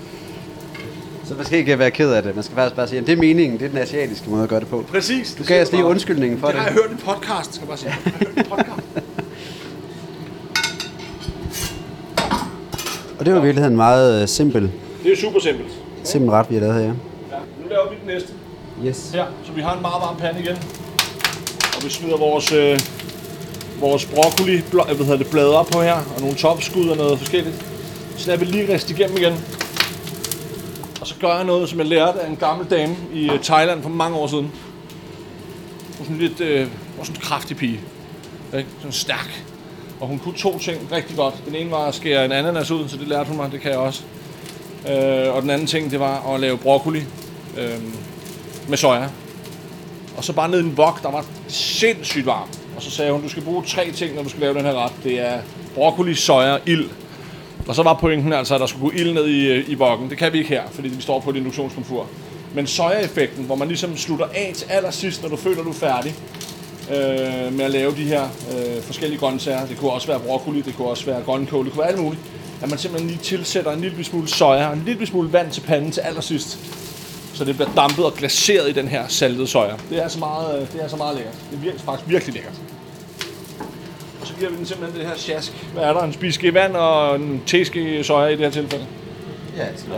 Så 1.31 1.37
man 1.37 1.45
skal 1.45 1.59
ikke 1.59 1.79
være 1.79 1.91
ked 1.91 2.11
af 2.11 2.23
det. 2.23 2.35
Man 2.35 2.43
skal 2.43 2.55
faktisk 2.55 2.75
bare 2.75 2.87
sige, 2.87 2.99
at 2.99 3.05
det 3.07 3.13
er 3.13 3.17
meningen. 3.17 3.59
Det 3.59 3.65
er 3.65 3.69
den 3.69 3.77
asiatiske 3.77 4.29
måde 4.29 4.43
at 4.43 4.49
gøre 4.49 4.59
det 4.59 4.67
på. 4.67 4.85
Præcis. 4.91 5.35
Du 5.39 5.43
gav 5.43 5.61
os 5.61 5.71
lige 5.71 5.85
undskyldningen 5.85 6.39
for 6.39 6.47
det. 6.47 6.55
det. 6.55 6.61
Har 6.63 6.69
jeg 6.69 6.73
hørt 6.73 6.91
i 6.99 7.03
podcast, 7.05 7.53
skal 7.53 7.61
jeg 7.61 7.67
bare 7.67 7.77
sige. 7.77 7.89
Jeg 7.89 7.97
har 8.03 8.11
hørt 8.35 8.45
i 8.45 8.49
podcast. 8.49 8.87
Og 13.19 13.25
det 13.25 13.33
var 13.33 13.39
i 13.39 13.43
virkeligheden 13.43 13.75
meget 13.75 14.21
øh, 14.21 14.27
simpel, 14.27 14.71
Det 15.03 15.11
er 15.11 15.17
super 15.17 15.39
simpelt. 15.39 15.67
simpel 16.03 16.29
ret, 16.31 16.45
vi 16.49 16.55
har 16.55 16.61
lavet 16.61 16.75
her. 16.75 16.81
Ja. 16.81 16.87
Nu 17.63 17.69
laver 17.69 17.89
vi 17.89 17.95
den 18.05 18.13
næste. 18.15 18.33
Yes. 18.85 19.11
Her, 19.13 19.25
så 19.45 19.51
vi 19.51 19.61
har 19.61 19.75
en 19.75 19.81
meget 19.81 20.01
varm 20.01 20.17
pande 20.17 20.39
igen. 20.39 20.55
Og 21.77 21.83
vi 21.83 21.89
smider 21.89 22.17
vores, 22.17 22.51
øh, 22.51 22.79
vores 23.79 24.05
broccoli 24.05 24.57
bl- 24.57 24.93
hvad 24.93 25.05
hedder 25.05 25.17
det, 25.17 25.27
blade 25.31 25.57
op 25.57 25.67
på 25.67 25.81
her, 25.81 25.93
og 26.15 26.21
nogle 26.21 26.35
topskud 26.35 26.87
og 26.89 26.97
noget 26.97 27.19
forskelligt. 27.19 27.65
Så 28.17 28.27
lader 28.27 28.39
vi 28.39 28.45
lige 28.45 28.73
riste 28.73 28.93
igennem 28.93 29.17
igen. 29.17 29.33
Og 31.01 31.07
så 31.07 31.15
gør 31.21 31.35
jeg 31.35 31.43
noget, 31.43 31.69
som 31.69 31.79
jeg 31.79 31.87
lærte 31.87 32.19
af 32.19 32.29
en 32.29 32.35
gammel 32.35 32.67
dame 32.69 32.95
i 33.13 33.29
øh, 33.29 33.39
Thailand 33.39 33.81
for 33.81 33.89
mange 33.89 34.17
år 34.17 34.27
siden. 34.27 34.43
Hun 34.43 35.95
var 35.99 36.05
sådan 36.05 36.17
lidt, 36.17 36.41
øh, 36.41 36.67
var 36.97 37.03
sådan 37.03 37.15
en 37.15 37.21
kraftig 37.21 37.57
pige. 37.57 37.79
Ikke? 38.57 38.69
Sådan 38.77 38.91
stærk. 38.91 39.43
Og 39.99 40.07
hun 40.07 40.19
kunne 40.19 40.35
to 40.37 40.59
ting 40.59 40.91
rigtig 40.91 41.15
godt. 41.15 41.35
Den 41.45 41.55
ene 41.55 41.71
var 41.71 41.85
at 41.85 41.95
skære 41.95 42.25
en 42.25 42.31
ananas 42.31 42.71
ud, 42.71 42.87
så 42.89 42.97
det 42.97 43.07
lærte 43.07 43.27
hun 43.27 43.37
mig, 43.37 43.51
det 43.51 43.61
kan 43.61 43.71
jeg 43.71 43.79
også. 43.79 44.03
Øh, 44.89 45.35
og 45.35 45.41
den 45.41 45.49
anden 45.49 45.67
ting, 45.67 45.91
det 45.91 45.99
var 45.99 46.33
at 46.33 46.39
lave 46.39 46.57
broccoli 46.57 47.03
øh, 47.57 47.79
med 48.67 48.77
soja. 48.77 49.07
Og 50.17 50.23
så 50.23 50.33
bare 50.33 50.49
ned 50.49 50.59
i 50.59 50.63
en 50.63 50.73
wok, 50.77 51.03
der 51.03 51.11
var 51.11 51.25
sindssygt 51.47 52.25
varm. 52.25 52.47
Og 52.75 52.81
så 52.81 52.91
sagde 52.91 53.11
hun, 53.11 53.21
du 53.21 53.29
skal 53.29 53.43
bruge 53.43 53.63
tre 53.63 53.91
ting, 53.91 54.15
når 54.15 54.23
du 54.23 54.29
skal 54.29 54.41
lave 54.41 54.53
den 54.53 54.65
her 54.65 54.85
ret. 54.85 54.91
Det 55.03 55.19
er 55.19 55.39
broccoli, 55.75 56.15
soja 56.15 56.51
og 56.51 56.59
ild. 56.65 56.89
Og 57.71 57.75
så 57.75 57.83
var 57.83 57.93
pointen 57.93 58.33
altså, 58.33 58.53
at 58.53 58.61
der 58.61 58.67
skulle 58.67 58.81
gå 58.81 58.91
ild 58.95 59.13
ned 59.13 59.27
i, 59.27 59.71
i 59.71 59.75
bokken. 59.75 60.09
Det 60.09 60.17
kan 60.17 60.33
vi 60.33 60.37
ikke 60.37 60.49
her, 60.49 60.63
fordi 60.71 60.87
vi 60.87 61.01
står 61.01 61.19
på 61.19 61.29
et 61.29 61.35
induktionskomfur. 61.35 62.07
Men 62.53 62.67
sojaeffekten, 62.67 63.45
hvor 63.45 63.55
man 63.55 63.67
ligesom 63.67 63.97
slutter 63.97 64.25
af 64.25 64.51
til 64.55 64.65
allersidst, 64.69 65.21
når 65.21 65.29
du 65.29 65.35
føler, 65.35 65.63
du 65.63 65.69
er 65.69 65.73
færdig 65.73 66.15
øh, 66.91 67.53
med 67.53 67.65
at 67.65 67.71
lave 67.71 67.91
de 67.91 68.03
her 68.03 68.23
øh, 68.23 68.81
forskellige 68.83 69.19
grøntsager. 69.19 69.65
Det 69.65 69.77
kunne 69.77 69.91
også 69.91 70.07
være 70.07 70.19
broccoli, 70.19 70.61
det 70.61 70.75
kunne 70.77 70.87
også 70.87 71.05
være 71.05 71.21
grønkål, 71.21 71.65
det 71.65 71.73
kunne 71.73 71.81
være 71.81 71.91
alt 71.91 72.01
muligt. 72.01 72.21
At 72.61 72.69
man 72.69 72.79
simpelthen 72.79 73.09
lige 73.09 73.23
tilsætter 73.23 73.71
en 73.71 73.81
lille 73.81 74.03
smule 74.03 74.27
soja 74.27 74.67
og 74.67 74.73
en 74.73 74.83
lille 74.85 75.07
smule 75.07 75.33
vand 75.33 75.51
til 75.51 75.61
panden 75.61 75.91
til 75.91 76.01
allersidst. 76.01 76.59
Så 77.33 77.45
det 77.45 77.55
bliver 77.55 77.71
dampet 77.75 78.05
og 78.05 78.13
glaseret 78.13 78.69
i 78.69 78.73
den 78.73 78.87
her 78.87 79.07
saltede 79.07 79.47
soja. 79.47 79.73
Det 79.89 79.97
er 79.97 80.03
altså 80.03 80.19
meget, 80.19 80.61
øh, 80.61 80.67
det 80.67 80.75
er 80.77 80.81
altså 80.81 80.97
meget 80.97 81.15
lækkert. 81.15 81.35
Det 81.51 81.73
er 81.73 81.79
faktisk 81.79 82.09
virkelig 82.09 82.33
lækkert. 82.33 82.53
Og 84.21 84.27
så 84.27 84.33
giver 84.33 84.49
vi 84.49 84.57
den 84.57 84.65
simpelthen 84.65 84.99
det 84.99 85.09
her 85.09 85.17
sjask. 85.17 85.51
Hvad 85.73 85.83
er 85.83 85.93
der? 85.93 86.03
En 86.03 86.13
spiske 86.13 86.53
vand 86.53 86.75
og 86.75 87.15
en 87.15 87.43
teske 87.47 88.03
soja 88.03 88.27
i 88.27 88.31
det 88.31 88.39
her 88.39 88.49
tilfælde. 88.49 88.85
Ja, 89.57 89.65
det 89.71 89.79
skal 89.79 89.91
Ja. 89.93 89.97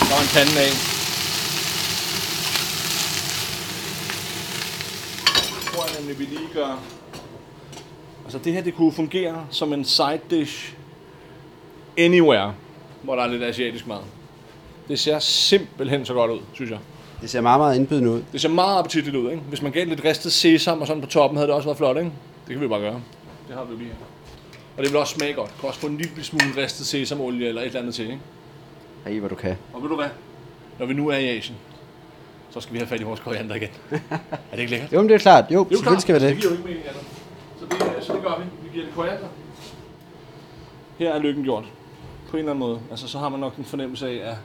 Der 0.00 0.14
var 0.14 0.22
en 0.22 0.28
pande 0.28 0.60
af. 0.60 0.70
Det 5.54 5.72
tror 5.72 5.84
jeg 5.86 6.00
nemlig, 6.00 6.18
vi 6.18 6.24
lige 6.24 6.48
gør. 6.54 6.82
Altså 8.24 8.38
det 8.38 8.52
her, 8.52 8.62
det 8.62 8.74
kunne 8.74 8.92
fungere 8.92 9.46
som 9.50 9.72
en 9.72 9.84
side 9.84 10.20
dish 10.30 10.77
anywhere, 11.98 12.54
hvor 13.02 13.14
der 13.16 13.22
er 13.22 13.26
lidt 13.28 13.42
asiatisk 13.42 13.86
mad. 13.86 13.98
Det 14.88 14.98
ser 14.98 15.18
simpelthen 15.18 16.04
så 16.04 16.14
godt 16.14 16.30
ud, 16.30 16.38
synes 16.52 16.70
jeg. 16.70 16.78
Det 17.20 17.30
ser 17.30 17.40
meget, 17.40 17.60
meget 17.60 17.76
indbydende 17.76 18.10
ud. 18.10 18.22
Det 18.32 18.40
ser 18.40 18.48
meget 18.48 18.78
appetitligt 18.78 19.16
ud, 19.16 19.30
ikke? 19.30 19.42
Hvis 19.48 19.62
man 19.62 19.72
gav 19.72 19.86
lidt 19.86 20.04
ristet 20.04 20.32
sesam 20.32 20.80
og 20.80 20.86
sådan 20.86 21.02
på 21.02 21.08
toppen, 21.08 21.36
havde 21.36 21.46
det 21.46 21.54
også 21.54 21.68
været 21.68 21.78
flot, 21.78 21.96
ikke? 21.96 22.10
Det 22.46 22.52
kan 22.54 22.60
vi 22.60 22.68
bare 22.68 22.80
gøre. 22.80 23.00
Det 23.48 23.56
har 23.56 23.64
vi 23.64 23.72
jo 23.72 23.78
lige 23.78 23.88
her. 23.88 23.96
Og 24.76 24.84
det 24.84 24.92
vil 24.92 25.00
også 25.00 25.14
smage 25.14 25.32
godt. 25.34 25.50
Du 25.56 25.60
kan 25.60 25.68
også 25.68 25.80
få 25.80 25.86
en 25.86 25.96
lille 25.96 26.24
smule 26.24 26.44
ristet 26.56 26.86
sesamolie 26.86 27.48
eller 27.48 27.60
et 27.62 27.66
eller 27.66 27.80
andet 27.80 27.94
til, 27.94 28.04
ikke? 28.04 28.18
Hey, 29.06 29.20
hvad 29.20 29.28
du 29.30 29.34
kan. 29.34 29.56
Og 29.72 29.82
ved 29.82 29.88
du 29.88 29.96
hvad? 29.96 30.08
Når 30.78 30.86
vi 30.86 30.94
nu 30.94 31.08
er 31.08 31.16
i 31.16 31.28
Asien, 31.38 31.56
så 32.50 32.60
skal 32.60 32.72
vi 32.74 32.78
have 32.78 32.88
fat 32.88 33.00
i 33.00 33.04
vores 33.04 33.20
koriander 33.20 33.54
igen. 33.54 33.68
er 33.90 33.96
det 34.52 34.58
ikke 34.58 34.70
lækkert? 34.70 34.92
Jo, 34.94 35.00
men 35.00 35.08
det 35.08 35.14
er 35.14 35.18
klart. 35.18 35.44
Jo, 35.50 35.64
Det 35.64 35.74
er 35.74 35.78
jo 35.78 35.82
klart, 35.82 36.02
skal 36.02 36.14
vi 36.14 36.20
Det 36.26 36.28
det. 36.28 36.36
giver 36.42 36.50
jo 36.52 36.56
ikke 36.56 36.68
mening 36.68 36.84
andet. 36.88 37.02
Så 37.60 37.64
det, 37.96 38.04
så 38.04 38.12
det 38.12 38.22
gør 38.22 38.38
vi. 38.38 38.44
Vi 38.62 38.68
giver 38.72 38.84
det 38.86 38.94
koriander. 38.94 39.26
Her 40.98 41.14
er 41.14 41.18
lykken 41.18 41.44
gjort. 41.44 41.64
På 42.28 42.36
en 42.36 42.38
eller 42.38 42.52
anden 42.52 42.68
måde. 42.68 42.80
Altså, 42.90 43.08
så 43.08 43.18
har 43.18 43.28
man 43.28 43.40
nok 43.40 43.56
en 43.56 43.64
fornemmelse 43.64 44.08
af, 44.08 44.30
at, 44.30 44.36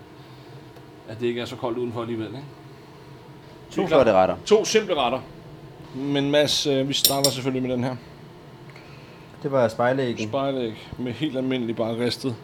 at 1.08 1.20
det 1.20 1.28
ikke 1.28 1.42
er 1.42 1.46
så 1.46 1.56
koldt 1.56 1.78
udenfor 1.78 2.02
alligevel. 2.02 2.28
Ikke? 2.28 2.44
To 3.72 3.88
flotte 3.88 4.14
retter. 4.14 4.36
To 4.46 4.66
simple 4.66 4.96
retter. 4.96 5.20
Men 5.96 6.32
Mads, 6.32 6.68
øh, 6.68 6.88
vi 6.88 6.94
starter 6.94 7.30
selvfølgelig 7.30 7.68
med 7.68 7.76
den 7.76 7.84
her. 7.84 7.96
Det 9.44 9.52
var 9.52 9.68
spejlæggen. 9.68 10.28
Spejlæg 10.28 10.90
med 11.00 11.12
helt 11.12 11.38
almindelig 11.38 11.76
bare 11.76 11.98
ristet. 11.98 12.36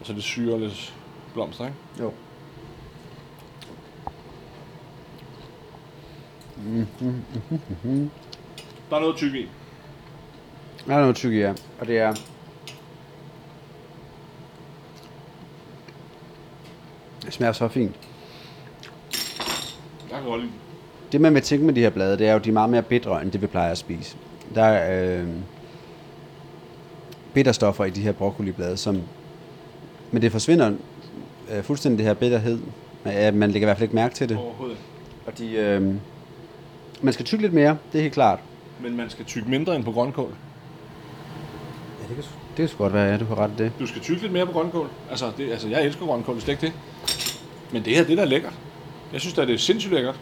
Og 0.00 0.06
så 0.06 0.12
det 0.12 0.22
syre 0.22 0.60
lidt 0.60 0.94
blomster, 1.34 1.64
ikke? 1.64 1.76
Jo. 2.00 2.12
Der 8.90 8.96
er 8.96 9.00
noget 9.00 9.16
tyk 9.16 9.34
i. 9.34 9.48
Der 10.86 10.94
er 10.94 11.00
noget 11.00 11.16
tyk 11.16 11.32
i, 11.32 11.38
ja. 11.38 11.54
Og 11.80 11.86
det 11.86 11.98
er... 11.98 12.14
Det 17.26 17.34
smager 17.34 17.52
så 17.52 17.68
fint. 17.68 17.94
Jeg 20.10 20.18
kan 20.18 20.30
godt 20.30 20.40
lide 20.40 20.52
Det 21.12 21.20
man 21.20 21.34
vil 21.34 21.42
tænke 21.42 21.64
med 21.64 21.74
de 21.74 21.80
her 21.80 21.90
blade, 21.90 22.18
det 22.18 22.28
er 22.28 22.32
jo, 22.32 22.38
de 22.38 22.48
er 22.48 22.52
meget 22.52 22.70
mere 22.70 22.82
bitre, 22.82 23.22
end 23.22 23.32
det 23.32 23.42
vi 23.42 23.46
plejer 23.46 23.70
at 23.70 23.78
spise. 23.78 24.16
Der 24.54 24.62
er 24.64 25.20
øh, 25.20 25.28
bitterstoffer 27.34 27.84
i 27.84 27.90
de 27.90 28.00
her 28.00 28.12
broccoliblade, 28.12 28.76
som... 28.76 29.02
Men 30.10 30.22
det 30.22 30.32
forsvinder 30.32 30.72
øh, 31.52 31.62
fuldstændig 31.62 31.98
det 31.98 32.06
her 32.06 32.14
bitterhed. 32.14 32.58
Ja, 33.06 33.30
man 33.30 33.50
lægger 33.50 33.66
i 33.66 33.68
hvert 33.68 33.76
fald 33.76 33.82
ikke 33.84 33.94
mærke 33.94 34.14
til 34.14 34.28
det. 34.28 34.36
overhovedet. 34.36 34.78
Og 35.26 35.38
de, 35.38 35.52
øh, 35.52 35.94
man 37.02 37.12
skal 37.12 37.26
tygge 37.26 37.42
lidt 37.42 37.52
mere, 37.52 37.76
det 37.92 37.98
er 37.98 38.02
helt 38.02 38.14
klart. 38.14 38.38
Men 38.80 38.96
man 38.96 39.10
skal 39.10 39.24
tykke 39.24 39.50
mindre 39.50 39.76
end 39.76 39.84
på 39.84 39.92
grønkål. 39.92 40.34
Ja, 42.02 42.08
det 42.08 42.14
kan, 42.16 42.24
det 42.24 42.56
kan 42.56 42.68
sgu 42.68 42.82
godt 42.82 42.92
være, 42.92 43.10
ja, 43.10 43.16
du 43.18 43.24
har 43.24 43.38
ret 43.38 43.50
i 43.50 43.62
det. 43.62 43.72
Du 43.78 43.86
skal 43.86 44.02
tykke 44.02 44.22
lidt 44.22 44.32
mere 44.32 44.46
på 44.46 44.52
grønkål. 44.52 44.88
Altså, 45.10 45.32
det, 45.36 45.50
altså 45.50 45.68
jeg 45.68 45.84
elsker 45.84 46.06
grønkål, 46.06 46.36
det 46.36 46.44
er 46.44 46.52
ikke 46.52 46.66
det. 46.66 46.72
Men 47.72 47.84
det 47.84 47.94
her, 47.94 48.04
det 48.04 48.12
er 48.12 48.16
da 48.16 48.24
lækkert. 48.24 48.52
Jeg 49.12 49.20
synes 49.20 49.34
da, 49.34 49.46
det 49.46 49.54
er 49.54 49.58
sindssygt 49.58 49.94
lækkert. 49.94 50.20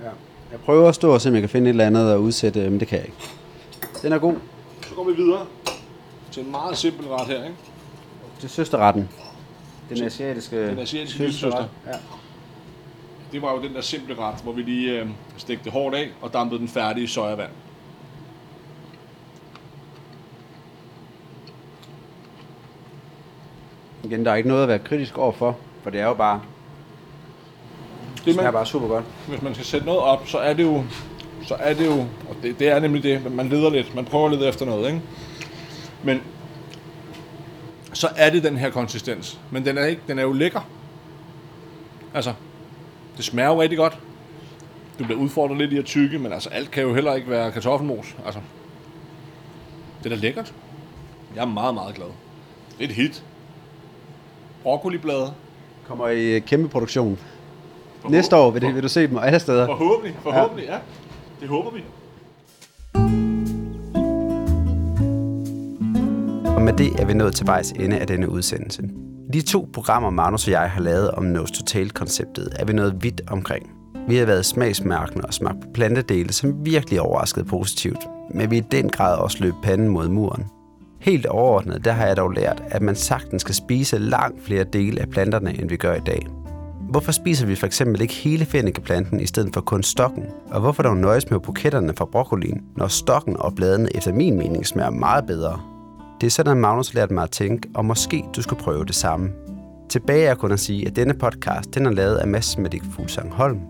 Ja. 0.00 0.10
Jeg 0.50 0.60
prøver 0.64 0.88
at 0.88 0.94
stå 0.94 1.14
og 1.14 1.20
se, 1.20 1.28
om 1.28 1.34
jeg 1.34 1.42
kan 1.42 1.48
finde 1.48 1.70
et 1.70 1.72
eller 1.72 1.86
andet 1.86 2.12
at 2.12 2.16
udsætte, 2.16 2.70
men 2.70 2.80
det 2.80 2.88
kan 2.88 2.98
jeg 2.98 3.06
ikke. 3.06 3.18
Den 4.02 4.12
er 4.12 4.18
god. 4.18 4.34
Så 4.88 4.94
går 4.94 5.04
vi 5.04 5.12
videre 5.12 5.46
til 6.32 6.44
en 6.44 6.50
meget 6.50 6.76
simpel 6.76 7.08
ret 7.08 7.26
her, 7.26 7.44
ikke? 7.44 7.56
Til 8.40 8.50
søsterretten. 8.50 9.08
Den 9.88 10.02
asiatiske, 10.04 10.66
Den 10.66 10.78
asiatiske 10.78 11.18
lillesøster. 11.18 11.64
Ja. 11.86 11.92
Det 13.32 13.42
var 13.42 13.52
jo 13.52 13.62
den 13.62 13.74
der 13.74 13.80
simple 13.80 14.18
ret, 14.18 14.34
hvor 14.42 14.52
vi 14.52 14.62
lige 14.62 15.00
øh, 15.00 15.08
stegte 15.36 15.64
det 15.64 15.72
hårdt 15.72 15.96
af 15.96 16.10
og 16.20 16.32
dampede 16.32 16.60
den 16.60 16.68
færdige 16.68 17.08
sojavand. 17.08 17.50
Igen, 24.04 24.24
der 24.24 24.30
er 24.30 24.36
ikke 24.36 24.48
noget 24.48 24.62
at 24.62 24.68
være 24.68 24.78
kritisk 24.78 25.18
overfor, 25.18 25.56
for 25.82 25.90
det 25.90 26.00
er 26.00 26.06
jo 26.06 26.14
bare, 26.14 26.40
det 28.24 28.34
smager 28.34 28.46
man, 28.46 28.52
bare 28.52 28.66
super 28.66 28.88
godt. 28.88 29.04
hvis 29.28 29.42
man 29.42 29.54
skal 29.54 29.66
sætte 29.66 29.86
noget 29.86 30.00
op, 30.00 30.28
så 30.28 30.38
er 30.38 30.52
det 30.52 30.62
jo, 30.62 30.84
så 31.46 31.54
er 31.54 31.74
det 31.74 31.86
jo, 31.86 31.98
og 32.00 32.36
det, 32.42 32.58
det 32.58 32.68
er 32.68 32.80
nemlig 32.80 33.02
det, 33.02 33.32
man 33.32 33.48
leder 33.48 33.70
lidt, 33.70 33.94
man 33.94 34.04
prøver 34.04 34.26
at 34.26 34.32
lede 34.32 34.48
efter 34.48 34.66
noget, 34.66 34.86
ikke? 34.86 35.02
Men 36.02 36.22
så 37.92 38.08
er 38.16 38.30
det 38.30 38.42
den 38.42 38.56
her 38.56 38.70
konsistens, 38.70 39.40
men 39.50 39.64
den 39.64 39.78
er, 39.78 39.84
ikke, 39.84 40.02
den 40.08 40.18
er 40.18 40.22
jo 40.22 40.32
lækker. 40.32 40.60
Altså, 42.14 42.32
det 43.16 43.24
smager 43.24 43.48
jo 43.48 43.62
rigtig 43.62 43.78
godt. 43.78 43.98
Du 44.98 45.04
bliver 45.04 45.20
udfordret 45.20 45.58
lidt 45.58 45.72
i 45.72 45.78
at 45.78 45.84
tykke, 45.84 46.18
men 46.18 46.32
altså 46.32 46.48
alt 46.48 46.70
kan 46.70 46.82
jo 46.82 46.94
heller 46.94 47.14
ikke 47.14 47.30
være 47.30 47.52
kartoffelmos. 47.52 48.16
Altså, 48.26 48.40
det 49.98 50.12
er 50.12 50.16
da 50.16 50.20
lækkert. 50.20 50.54
Jeg 51.34 51.42
er 51.42 51.46
meget, 51.46 51.74
meget 51.74 51.94
glad. 51.94 52.06
Det 52.78 52.84
er 52.84 52.88
et 52.88 52.94
hit. 52.94 53.24
Broccoliblade. 54.62 55.32
Kommer 55.86 56.08
i 56.08 56.36
øh, 56.36 56.42
kæmpe 56.42 56.68
produktion. 56.68 57.18
Næste 58.08 58.36
år 58.36 58.50
vil, 58.50 58.62
det, 58.62 58.74
vil 58.74 58.82
du 58.82 58.88
se 58.88 59.06
dem 59.06 59.18
alle 59.18 59.38
steder. 59.38 59.66
Forhåbentlig, 59.66 60.16
forhåbentlig, 60.22 60.64
ja. 60.66 60.74
ja. 60.74 60.80
Det 61.40 61.48
håber 61.48 61.70
vi. 61.70 61.80
Og 66.56 66.62
med 66.62 66.72
det 66.72 67.00
er 67.00 67.06
vi 67.06 67.14
nået 67.14 67.34
til 67.34 67.46
vejs 67.46 67.70
ende 67.70 67.98
af 67.98 68.06
denne 68.06 68.30
udsendelse. 68.30 68.82
De 69.32 69.42
to 69.42 69.68
programmer, 69.72 70.10
Magnus 70.10 70.46
og 70.46 70.52
jeg 70.52 70.70
har 70.70 70.80
lavet 70.80 71.10
om 71.10 71.24
Nose 71.24 71.52
to 71.52 71.64
Tail-konceptet, 71.64 72.48
er 72.58 72.64
vi 72.64 72.72
nået 72.72 72.96
vidt 73.00 73.20
omkring. 73.28 73.70
Vi 74.08 74.16
har 74.16 74.26
været 74.26 74.46
smagsmærkende 74.46 75.24
og 75.26 75.34
smagt 75.34 75.60
på 75.60 75.68
plantedele, 75.74 76.32
som 76.32 76.66
virkelig 76.66 77.00
overraskede 77.00 77.44
positivt, 77.44 78.08
men 78.34 78.50
vi 78.50 78.56
i 78.56 78.60
den 78.60 78.88
grad 78.88 79.18
også 79.18 79.36
løb 79.40 79.54
panden 79.62 79.88
mod 79.88 80.08
muren. 80.08 80.44
Helt 81.00 81.26
overordnet, 81.26 81.84
der 81.84 81.92
har 81.92 82.06
jeg 82.06 82.16
dog 82.16 82.30
lært, 82.30 82.62
at 82.70 82.82
man 82.82 82.94
sagtens 82.94 83.42
skal 83.42 83.54
spise 83.54 83.98
langt 83.98 84.44
flere 84.44 84.64
dele 84.64 85.00
af 85.00 85.08
planterne, 85.08 85.60
end 85.60 85.68
vi 85.68 85.76
gør 85.76 85.94
i 85.94 86.00
dag. 86.06 86.26
Hvorfor 86.90 87.12
spiser 87.12 87.46
vi 87.46 87.54
for 87.54 87.66
eksempel 87.66 88.00
ikke 88.00 88.14
hele 88.14 88.44
fennikeplanten 88.44 89.20
i 89.20 89.26
stedet 89.26 89.54
for 89.54 89.60
kun 89.60 89.82
stokken? 89.82 90.24
Og 90.50 90.60
hvorfor 90.60 90.82
dog 90.82 90.96
nøjes 90.96 91.30
med 91.30 91.40
buketterne 91.40 91.92
fra 91.96 92.04
broccolien, 92.04 92.62
når 92.76 92.88
stokken 92.88 93.36
og 93.36 93.54
bladene 93.54 93.96
efter 93.96 94.12
min 94.12 94.38
mening 94.38 94.66
smager 94.66 94.90
meget 94.90 95.26
bedre? 95.26 95.60
Det 96.20 96.26
er 96.26 96.30
sådan, 96.30 96.50
at 96.50 96.56
Magnus 96.56 96.88
har 96.88 96.94
lært 96.94 97.10
mig 97.10 97.22
at 97.22 97.30
tænke, 97.30 97.68
og 97.74 97.84
måske 97.84 98.24
du 98.36 98.42
skulle 98.42 98.62
prøve 98.62 98.84
det 98.84 98.94
samme. 98.94 99.30
Tilbage 99.88 100.26
er 100.26 100.34
kun 100.34 100.52
at 100.52 100.60
sige, 100.60 100.86
at 100.86 100.96
denne 100.96 101.14
podcast 101.14 101.74
den 101.74 101.86
er 101.86 101.90
lavet 101.90 102.16
af 102.16 102.28
Mads 102.28 102.58
Medik 102.58 102.82
Fuglsang 102.94 103.32
Holm, 103.32 103.60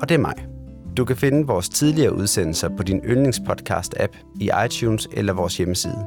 og 0.00 0.08
det 0.08 0.14
er 0.14 0.18
mig. 0.18 0.46
Du 0.96 1.04
kan 1.04 1.16
finde 1.16 1.46
vores 1.46 1.68
tidligere 1.68 2.14
udsendelser 2.14 2.68
på 2.76 2.82
din 2.82 3.00
yndlingspodcast-app 3.04 4.16
i 4.40 4.50
iTunes 4.66 5.08
eller 5.12 5.32
vores 5.32 5.56
hjemmeside. 5.56 6.06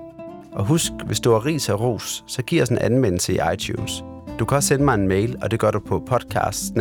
Og 0.51 0.65
husk, 0.65 0.91
hvis 1.05 1.19
du 1.19 1.31
har 1.31 1.45
ris 1.45 1.69
og 1.69 1.81
ros, 1.81 2.23
så 2.27 2.41
giv 2.41 2.61
os 2.61 2.69
en 2.69 2.77
anmeldelse 2.77 3.33
i 3.33 3.39
iTunes. 3.53 4.03
Du 4.39 4.45
kan 4.45 4.55
også 4.55 4.67
sende 4.67 4.85
mig 4.85 4.93
en 4.93 5.07
mail, 5.07 5.37
og 5.41 5.51
det 5.51 5.59
gør 5.59 5.71
du 5.71 5.79
på 5.79 6.03
podcast 6.07 6.75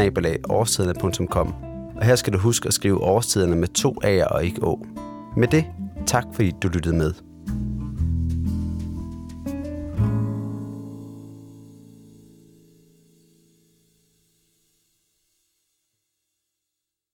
Og 1.97 2.05
her 2.05 2.17
skal 2.17 2.33
du 2.33 2.39
huske 2.39 2.67
at 2.67 2.75
skrive 2.75 3.03
årstiderne 3.03 3.57
med 3.57 3.69
to 3.69 3.95
A'er 4.05 4.35
og 4.35 4.45
ikke 4.45 4.63
Å. 4.63 4.87
Med 5.37 5.49
det, 5.49 5.65
tak 6.07 6.25
fordi 6.35 6.53
du 6.63 6.69
lyttede 6.69 6.97
med. 6.97 7.28